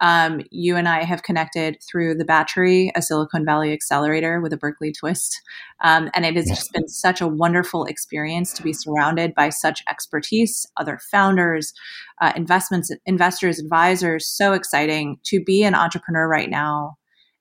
Um, 0.00 0.40
you 0.50 0.76
and 0.76 0.88
I 0.88 1.04
have 1.04 1.24
connected 1.24 1.76
through 1.86 2.14
the 2.14 2.24
Batchery, 2.24 2.90
a 2.94 3.02
Silicon 3.02 3.44
Valley 3.44 3.74
accelerator 3.74 4.40
with 4.40 4.54
a 4.54 4.56
Berkeley 4.56 4.92
twist. 4.92 5.42
Um, 5.84 6.08
and 6.14 6.24
it 6.24 6.34
has 6.36 6.46
just 6.46 6.72
been 6.72 6.88
such 6.88 7.20
a 7.20 7.28
wonderful 7.28 7.84
experience 7.84 8.54
to 8.54 8.62
be 8.62 8.72
surrounded 8.72 9.34
by 9.34 9.50
such 9.50 9.82
expertise, 9.90 10.66
other 10.78 10.98
founders, 11.10 11.74
uh, 12.22 12.32
investments, 12.34 12.90
investors, 13.04 13.58
advisors. 13.58 14.26
So 14.26 14.54
exciting 14.54 15.18
to 15.24 15.44
be 15.44 15.64
an 15.64 15.74
entrepreneur 15.74 16.26
right 16.26 16.48
now 16.48 16.96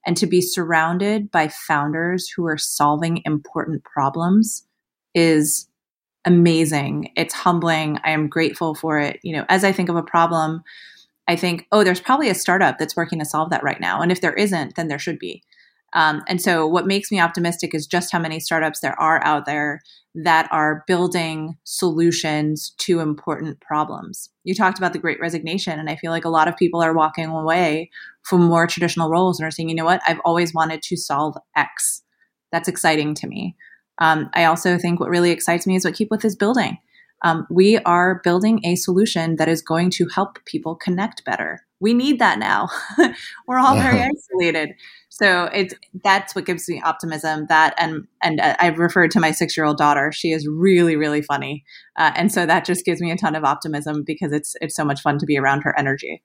and 0.06 0.18
to 0.18 0.26
be 0.26 0.42
surrounded 0.42 1.32
by 1.32 1.48
founders 1.48 2.30
who 2.30 2.46
are 2.46 2.58
solving 2.58 3.22
important 3.26 3.84
problems 3.84 4.66
is 5.14 5.68
amazing. 6.26 7.12
It's 7.16 7.34
humbling. 7.34 8.00
I 8.04 8.12
am 8.12 8.28
grateful 8.28 8.76
for 8.76 9.00
it. 9.00 9.20
You 9.24 9.36
know, 9.36 9.46
as 9.50 9.64
I 9.64 9.72
think 9.72 9.90
of 9.90 9.96
a 9.96 10.04
problem, 10.04 10.64
I 11.28 11.36
think, 11.36 11.68
oh, 11.72 11.84
there's 11.84 12.02
probably 12.02 12.30
a 12.30 12.36
startup 12.36 12.78
that's 12.78 12.96
working 12.96 13.20
to 13.20 13.26
solve 13.26 13.50
that 13.52 13.64
right 13.64 13.80
now. 13.80 14.02
And 14.02 14.12
if 14.12 14.22
there 14.22 14.34
isn't, 14.34 14.76
then 14.76 14.88
there 14.88 15.00
should 15.00 15.20
be. 15.20 15.44
Um, 15.94 16.24
and 16.28 16.42
so, 16.42 16.66
what 16.68 16.88
makes 16.88 17.12
me 17.12 17.20
optimistic 17.20 17.76
is 17.76 17.86
just 17.86 18.12
how 18.12 18.20
many 18.20 18.40
startups 18.40 18.80
there 18.80 19.00
are 19.00 19.24
out 19.24 19.46
there 19.46 19.82
that 20.16 20.48
are 20.52 20.84
building 20.88 21.58
solutions 21.64 22.74
to 22.80 23.00
important 23.00 23.60
problems. 23.62 24.30
You 24.44 24.54
talked 24.54 24.78
about 24.78 24.94
the 24.94 25.00
great 25.00 25.20
resignation, 25.20 25.80
and 25.80 25.90
I 25.90 25.96
feel 25.96 26.12
like 26.12 26.26
a 26.26 26.30
lot 26.30 26.48
of 26.48 26.58
people 26.58 26.82
are 26.82 26.94
walking 26.94 27.28
away 27.28 27.90
from 28.24 28.44
more 28.44 28.68
traditional 28.68 29.10
roles 29.10 29.40
and 29.40 29.48
are 29.48 29.52
saying, 29.52 29.70
you 29.70 29.76
know 29.76 29.86
what, 29.86 30.02
I've 30.08 30.20
always 30.26 30.54
wanted 30.54 30.82
to 30.84 30.98
solve 30.98 31.38
X. 31.56 32.04
That's 32.52 32.68
exciting 32.68 33.14
to 33.16 33.28
me. 33.28 33.56
Um, 34.00 34.30
I 34.34 34.46
also 34.46 34.78
think 34.78 35.00
what 35.00 35.10
really 35.10 35.32
excites 35.32 35.68
me 35.68 35.76
is 35.76 35.86
what 35.86 35.94
Keepwith 35.94 36.26
is 36.26 36.36
building. 36.36 36.78
Um, 37.24 37.46
we 37.50 37.78
are 37.80 38.22
building 38.24 38.66
a 38.66 38.76
solution 38.76 39.36
that 39.36 39.48
is 39.48 39.62
going 39.62 39.92
to 39.92 40.08
help 40.08 40.44
people 40.46 40.76
connect 40.76 41.24
better. 41.24 41.60
We 41.80 41.94
need 41.94 42.20
that 42.20 42.40
now. 42.40 42.70
We're 43.48 43.60
all 43.60 43.76
very 43.76 44.02
isolated. 44.40 44.76
So 45.10 45.46
it's 45.54 45.74
that's 46.04 46.36
what 46.36 46.46
gives 46.46 46.70
me 46.70 46.82
optimism. 46.84 47.48
That 47.48 47.74
and 47.78 48.08
and 48.22 48.40
uh, 48.40 48.56
I've 48.60 48.80
referred 48.80 49.12
to 49.12 49.20
my 49.20 49.32
six 49.32 49.58
year 49.58 49.66
old 49.66 49.78
daughter. 49.78 50.12
She 50.12 50.32
is 50.32 50.48
really 50.48 50.96
really 50.96 51.22
funny, 51.22 51.64
uh, 51.98 52.12
and 52.16 52.32
so 52.32 52.46
that 52.46 52.66
just 52.66 52.86
gives 52.86 53.02
me 53.02 53.12
a 53.12 53.18
ton 53.18 53.36
of 53.36 53.44
optimism 53.44 54.04
because 54.06 54.32
it's 54.32 54.56
it's 54.62 54.76
so 54.76 54.86
much 54.86 55.02
fun 55.02 55.18
to 55.20 55.26
be 55.26 55.38
around 55.38 55.62
her 55.62 55.78
energy. 55.78 56.24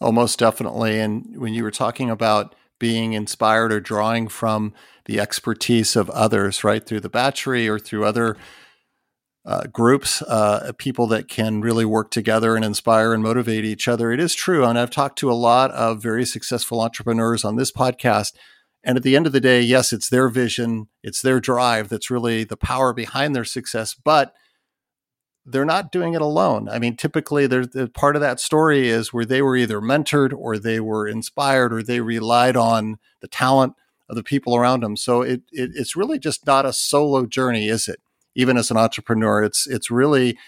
Oh, 0.00 0.12
most 0.12 0.38
definitely. 0.38 1.00
And 1.00 1.38
when 1.38 1.54
you 1.54 1.62
were 1.62 1.70
talking 1.70 2.10
about 2.10 2.54
being 2.78 3.12
inspired 3.12 3.72
or 3.72 3.80
drawing 3.80 4.28
from 4.28 4.74
the 5.06 5.20
expertise 5.20 5.96
of 5.96 6.10
others, 6.10 6.64
right, 6.64 6.84
through 6.84 7.00
the 7.00 7.10
Batchery 7.10 7.68
or 7.68 7.78
through 7.78 8.04
other 8.04 8.36
uh, 9.46 9.66
groups, 9.66 10.22
uh, 10.22 10.72
people 10.78 11.06
that 11.08 11.28
can 11.28 11.60
really 11.60 11.84
work 11.84 12.10
together 12.10 12.56
and 12.56 12.64
inspire 12.64 13.12
and 13.12 13.22
motivate 13.22 13.64
each 13.64 13.86
other. 13.88 14.10
It 14.10 14.20
is 14.20 14.34
true. 14.34 14.64
And 14.64 14.78
I've 14.78 14.90
talked 14.90 15.18
to 15.18 15.30
a 15.30 15.34
lot 15.34 15.70
of 15.72 16.02
very 16.02 16.24
successful 16.24 16.80
entrepreneurs 16.80 17.44
on 17.44 17.56
this 17.56 17.70
podcast. 17.70 18.32
And 18.82 18.96
at 18.96 19.02
the 19.02 19.16
end 19.16 19.26
of 19.26 19.32
the 19.32 19.40
day, 19.40 19.60
yes, 19.60 19.92
it's 19.92 20.08
their 20.08 20.28
vision, 20.28 20.88
it's 21.02 21.22
their 21.22 21.40
drive 21.40 21.88
that's 21.88 22.10
really 22.10 22.44
the 22.44 22.56
power 22.56 22.92
behind 22.92 23.34
their 23.34 23.44
success, 23.44 23.94
but 23.94 24.32
they're 25.46 25.64
not 25.66 25.92
doing 25.92 26.14
it 26.14 26.22
alone. 26.22 26.68
I 26.68 26.78
mean, 26.78 26.96
typically, 26.96 27.46
there's 27.46 27.68
part 27.92 28.16
of 28.16 28.22
that 28.22 28.40
story 28.40 28.88
is 28.88 29.12
where 29.12 29.26
they 29.26 29.42
were 29.42 29.56
either 29.56 29.80
mentored 29.80 30.32
or 30.34 30.58
they 30.58 30.80
were 30.80 31.06
inspired 31.06 31.72
or 31.72 31.82
they 31.82 32.00
relied 32.00 32.56
on 32.56 32.96
the 33.20 33.28
talent 33.28 33.74
of 34.08 34.16
the 34.16 34.22
people 34.22 34.56
around 34.56 34.80
them. 34.80 34.96
So 34.96 35.20
it, 35.22 35.42
it 35.52 35.70
it's 35.74 35.96
really 35.96 36.18
just 36.18 36.46
not 36.46 36.64
a 36.64 36.72
solo 36.72 37.26
journey, 37.26 37.68
is 37.68 37.88
it? 37.88 38.00
Even 38.34 38.56
as 38.56 38.70
an 38.70 38.76
entrepreneur, 38.76 39.42
it's 39.42 39.66
it's 39.66 39.90
really 39.90 40.38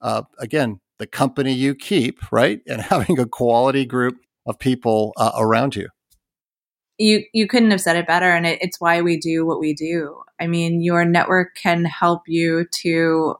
uh, 0.00 0.22
again 0.38 0.80
the 0.98 1.06
company 1.06 1.52
you 1.52 1.74
keep, 1.74 2.20
right, 2.32 2.60
and 2.66 2.80
having 2.92 3.18
a 3.18 3.26
quality 3.26 3.84
group 3.84 4.16
of 4.46 4.58
people 4.58 5.12
uh, 5.16 5.32
around 5.36 5.76
you. 5.76 5.88
You 6.98 7.24
you 7.32 7.46
couldn't 7.46 7.70
have 7.70 7.80
said 7.80 7.96
it 7.96 8.06
better, 8.06 8.30
and 8.30 8.46
it, 8.46 8.58
it's 8.62 8.80
why 8.80 9.02
we 9.02 9.18
do 9.18 9.44
what 9.44 9.60
we 9.60 9.74
do. 9.74 10.22
I 10.40 10.46
mean, 10.46 10.82
your 10.82 11.04
network 11.04 11.54
can 11.54 11.84
help 11.84 12.22
you 12.26 12.66
to 12.82 13.36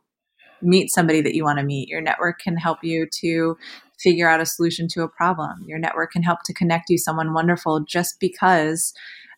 meet 0.63 0.91
somebody 0.91 1.21
that 1.21 1.35
you 1.35 1.45
want 1.45 1.59
to 1.59 1.65
meet. 1.65 1.89
Your 1.89 2.01
network 2.01 2.39
can 2.41 2.57
help 2.57 2.79
you 2.83 3.07
to 3.21 3.57
figure 3.99 4.29
out 4.29 4.41
a 4.41 4.47
solution 4.47 4.89
to 4.89 5.03
a 5.03 5.09
problem. 5.09 5.65
Your 5.67 5.79
network 5.79 6.13
can 6.13 6.23
help 6.23 6.41
to 6.45 6.55
connect 6.55 6.91
you 6.91 6.99
someone 6.99 7.33
wonderful 7.33 7.81
just 7.81 8.21
because 8.21 8.93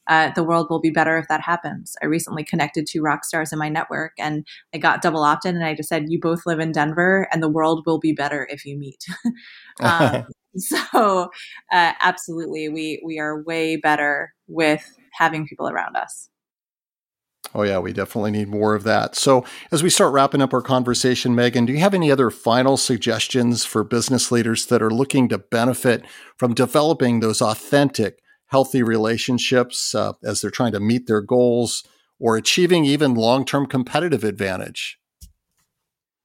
uh, 0.08 0.30
the 0.34 0.44
world 0.44 0.68
will 0.70 0.80
be 0.80 0.90
better 0.90 1.18
if 1.18 1.28
that 1.28 1.40
happens. 1.40 1.96
I 2.02 2.06
recently 2.06 2.44
connected 2.44 2.86
two 2.86 3.02
rock 3.02 3.24
stars 3.24 3.52
in 3.52 3.58
my 3.58 3.68
network 3.68 4.12
and 4.18 4.46
I 4.74 4.78
got 4.78 5.02
double 5.02 5.22
opt 5.22 5.44
in 5.44 5.54
and 5.54 5.64
I 5.64 5.74
just 5.74 5.88
said, 5.88 6.06
you 6.08 6.18
both 6.20 6.46
live 6.46 6.60
in 6.60 6.72
Denver 6.72 7.28
and 7.32 7.42
the 7.42 7.48
world 7.48 7.84
will 7.86 7.98
be 7.98 8.12
better 8.12 8.48
if 8.50 8.64
you 8.64 8.78
meet. 8.78 9.04
um, 9.80 10.26
so 10.56 11.30
uh, 11.72 11.92
absolutely, 12.00 12.68
we, 12.68 13.02
we 13.04 13.18
are 13.18 13.42
way 13.42 13.76
better 13.76 14.34
with 14.46 14.84
having 15.12 15.46
people 15.46 15.68
around 15.68 15.96
us. 15.96 16.28
Oh, 17.54 17.62
yeah, 17.62 17.78
we 17.78 17.92
definitely 17.92 18.32
need 18.32 18.48
more 18.48 18.74
of 18.74 18.84
that. 18.84 19.14
So, 19.14 19.44
as 19.72 19.82
we 19.82 19.88
start 19.88 20.12
wrapping 20.12 20.42
up 20.42 20.52
our 20.52 20.60
conversation, 20.60 21.34
Megan, 21.34 21.64
do 21.64 21.72
you 21.72 21.78
have 21.78 21.94
any 21.94 22.10
other 22.10 22.30
final 22.30 22.76
suggestions 22.76 23.64
for 23.64 23.84
business 23.84 24.30
leaders 24.30 24.66
that 24.66 24.82
are 24.82 24.90
looking 24.90 25.28
to 25.30 25.38
benefit 25.38 26.04
from 26.36 26.52
developing 26.52 27.20
those 27.20 27.40
authentic, 27.40 28.18
healthy 28.48 28.82
relationships 28.82 29.94
uh, 29.94 30.12
as 30.24 30.40
they're 30.40 30.50
trying 30.50 30.72
to 30.72 30.80
meet 30.80 31.06
their 31.06 31.20
goals 31.20 31.84
or 32.18 32.36
achieving 32.36 32.84
even 32.84 33.14
long 33.14 33.44
term 33.44 33.66
competitive 33.66 34.24
advantage? 34.24 34.98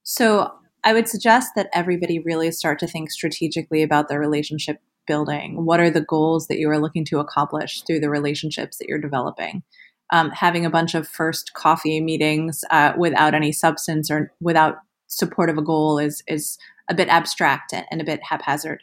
So, 0.02 0.52
I 0.86 0.92
would 0.92 1.08
suggest 1.08 1.52
that 1.56 1.70
everybody 1.72 2.18
really 2.18 2.50
start 2.50 2.78
to 2.80 2.86
think 2.86 3.10
strategically 3.10 3.82
about 3.82 4.08
their 4.08 4.20
relationship 4.20 4.82
building. 5.06 5.64
What 5.64 5.80
are 5.80 5.90
the 5.90 6.02
goals 6.02 6.46
that 6.48 6.58
you 6.58 6.68
are 6.70 6.78
looking 6.78 7.04
to 7.06 7.20
accomplish 7.20 7.82
through 7.82 8.00
the 8.00 8.10
relationships 8.10 8.76
that 8.76 8.88
you're 8.88 8.98
developing? 8.98 9.62
Um, 10.10 10.30
having 10.30 10.66
a 10.66 10.70
bunch 10.70 10.94
of 10.94 11.08
first 11.08 11.54
coffee 11.54 12.00
meetings 12.00 12.62
uh, 12.70 12.92
without 12.98 13.34
any 13.34 13.50
substance 13.50 14.10
or 14.10 14.32
without 14.40 14.76
support 15.06 15.48
of 15.48 15.56
a 15.56 15.62
goal 15.62 15.98
is 15.98 16.22
is 16.26 16.58
a 16.88 16.94
bit 16.94 17.08
abstract 17.08 17.72
and 17.72 18.00
a 18.00 18.04
bit 18.04 18.20
haphazard. 18.22 18.82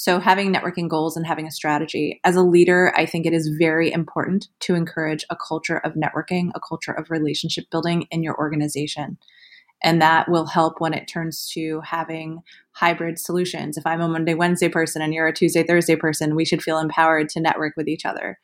So, 0.00 0.20
having 0.20 0.54
networking 0.54 0.88
goals 0.88 1.16
and 1.16 1.26
having 1.26 1.48
a 1.48 1.50
strategy. 1.50 2.20
As 2.22 2.36
a 2.36 2.42
leader, 2.42 2.92
I 2.96 3.04
think 3.04 3.26
it 3.26 3.32
is 3.32 3.56
very 3.58 3.92
important 3.92 4.46
to 4.60 4.76
encourage 4.76 5.24
a 5.28 5.34
culture 5.34 5.78
of 5.78 5.94
networking, 5.94 6.52
a 6.54 6.60
culture 6.60 6.92
of 6.92 7.10
relationship 7.10 7.64
building 7.68 8.06
in 8.12 8.22
your 8.22 8.38
organization. 8.38 9.18
And 9.82 10.00
that 10.00 10.28
will 10.28 10.46
help 10.46 10.80
when 10.80 10.94
it 10.94 11.08
turns 11.08 11.50
to 11.54 11.80
having 11.80 12.42
hybrid 12.70 13.18
solutions. 13.18 13.76
If 13.76 13.84
I'm 13.88 14.00
a 14.00 14.06
Monday, 14.06 14.34
Wednesday 14.34 14.68
person 14.68 15.02
and 15.02 15.12
you're 15.12 15.26
a 15.26 15.32
Tuesday, 15.32 15.64
Thursday 15.64 15.96
person, 15.96 16.36
we 16.36 16.44
should 16.44 16.62
feel 16.62 16.78
empowered 16.78 17.28
to 17.30 17.40
network 17.40 17.76
with 17.76 17.88
each 17.88 18.06
other. 18.06 18.38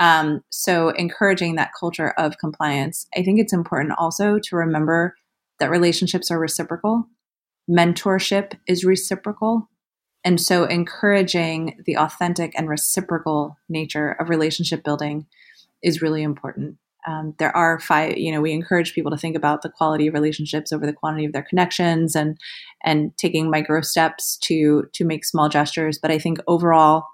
Um, 0.00 0.42
so, 0.50 0.88
encouraging 0.88 1.54
that 1.54 1.70
culture 1.78 2.12
of 2.18 2.38
compliance. 2.38 3.06
I 3.16 3.22
think 3.22 3.38
it's 3.38 3.52
important 3.52 3.94
also 3.98 4.40
to 4.40 4.56
remember 4.56 5.14
that 5.60 5.70
relationships 5.70 6.28
are 6.32 6.40
reciprocal, 6.40 7.04
mentorship 7.70 8.58
is 8.66 8.84
reciprocal 8.84 9.68
and 10.24 10.40
so, 10.40 10.64
encouraging 10.64 11.82
the 11.86 11.96
authentic 11.96 12.52
and 12.56 12.68
reciprocal 12.68 13.56
nature 13.68 14.10
of 14.12 14.28
relationship 14.28 14.82
building 14.84 15.26
is 15.82 16.02
really 16.02 16.22
important. 16.22 16.76
Um, 17.06 17.34
there 17.38 17.56
are 17.56 17.78
five, 17.78 18.18
you 18.18 18.32
know, 18.32 18.40
we 18.40 18.52
encourage 18.52 18.94
people 18.94 19.10
to 19.12 19.16
think 19.16 19.36
about 19.36 19.62
the 19.62 19.70
quality 19.70 20.08
of 20.08 20.14
relationships 20.14 20.72
over 20.72 20.84
the 20.84 20.92
quantity 20.92 21.24
of 21.24 21.32
their 21.32 21.44
connections 21.44 22.16
and 22.16 22.36
and 22.84 23.16
taking 23.16 23.50
micro 23.50 23.80
steps 23.80 24.36
to 24.38 24.88
to 24.92 25.04
make 25.04 25.24
small 25.24 25.48
gestures. 25.48 25.98
But 25.98 26.10
I 26.10 26.18
think 26.18 26.38
overall, 26.46 27.04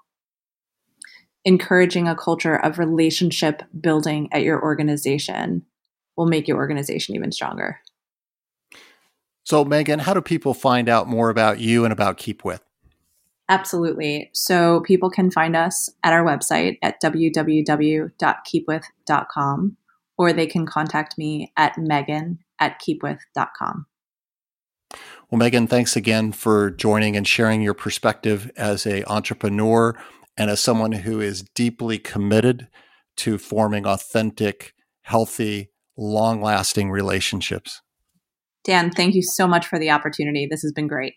encouraging 1.45 2.07
a 2.07 2.15
culture 2.15 2.55
of 2.55 2.79
relationship 2.79 3.61
building 3.79 4.29
at 4.33 4.41
your 4.41 4.61
organization 4.61 5.63
will 6.17 6.25
make 6.25 6.47
your 6.47 6.57
organization 6.57 7.15
even 7.15 7.31
stronger. 7.31 7.79
So, 9.43 9.63
Megan, 9.63 9.99
how 9.99 10.15
do 10.15 10.21
people 10.21 10.55
find 10.55 10.89
out 10.89 11.07
more 11.07 11.29
about 11.29 11.59
you 11.59 11.83
and 11.83 11.93
about 11.93 12.17
KeepWith? 12.17 12.61
Absolutely. 13.47 14.31
So 14.33 14.81
people 14.81 15.11
can 15.11 15.29
find 15.29 15.55
us 15.55 15.87
at 16.03 16.13
our 16.13 16.23
website 16.23 16.79
at 16.81 16.99
www.keepwith.com 17.01 19.77
or 20.17 20.33
they 20.33 20.47
can 20.47 20.65
contact 20.65 21.17
me 21.17 21.51
at 21.55 21.77
megan 21.77 22.39
at 22.59 22.81
keepwith.com. 22.81 23.85
Well, 25.29 25.39
Megan, 25.39 25.67
thanks 25.67 25.95
again 25.95 26.31
for 26.31 26.71
joining 26.71 27.17
and 27.17 27.27
sharing 27.27 27.61
your 27.61 27.73
perspective 27.73 28.51
as 28.55 28.87
a 28.87 29.03
entrepreneur 29.05 29.95
and 30.37 30.49
as 30.49 30.59
someone 30.59 30.91
who 30.91 31.19
is 31.19 31.43
deeply 31.55 31.97
committed 31.97 32.67
to 33.17 33.37
forming 33.37 33.85
authentic, 33.85 34.73
healthy, 35.01 35.71
long-lasting 35.97 36.91
relationships. 36.91 37.81
Dan, 38.63 38.91
thank 38.91 39.15
you 39.15 39.21
so 39.21 39.47
much 39.47 39.67
for 39.67 39.79
the 39.79 39.91
opportunity. 39.91 40.47
This 40.49 40.61
has 40.61 40.71
been 40.71 40.87
great. 40.87 41.13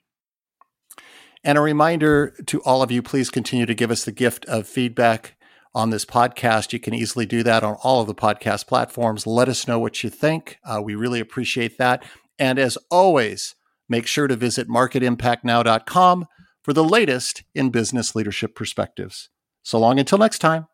And 1.45 1.57
a 1.57 1.61
reminder 1.61 2.35
to 2.47 2.61
all 2.63 2.83
of 2.83 2.91
you 2.91 3.03
please 3.03 3.31
continue 3.31 3.67
to 3.67 3.75
give 3.75 3.91
us 3.91 4.05
the 4.05 4.13
gift 4.13 4.45
of 4.47 4.67
feedback 4.67 5.37
on 5.75 5.91
this 5.91 6.05
podcast. 6.05 6.73
You 6.73 6.81
can 6.81 6.95
easily 6.95 7.27
do 7.27 7.43
that 7.43 7.63
on 7.63 7.77
all 7.83 8.01
of 8.01 8.07
the 8.07 8.15
podcast 8.15 8.67
platforms. 8.67 9.27
Let 9.27 9.49
us 9.49 9.69
know 9.69 9.79
what 9.79 10.03
you 10.03 10.11
think. 10.11 10.59
Uh, 10.65 10.81
we 10.83 10.95
really 10.95 11.21
appreciate 11.21 11.79
that. 11.79 12.05
And 12.39 12.59
as 12.59 12.77
always, 12.91 13.55
make 13.89 14.07
sure 14.07 14.27
to 14.27 14.37
visit 14.37 14.69
marketimpactnow.com 14.69 16.27
for 16.63 16.73
the 16.73 16.85
latest 16.85 17.45
in 17.55 17.71
business 17.71 18.15
leadership 18.15 18.55
perspectives. 18.55 19.31
So 19.63 19.79
long 19.79 19.99
until 19.99 20.19
next 20.19 20.39
time. 20.39 20.67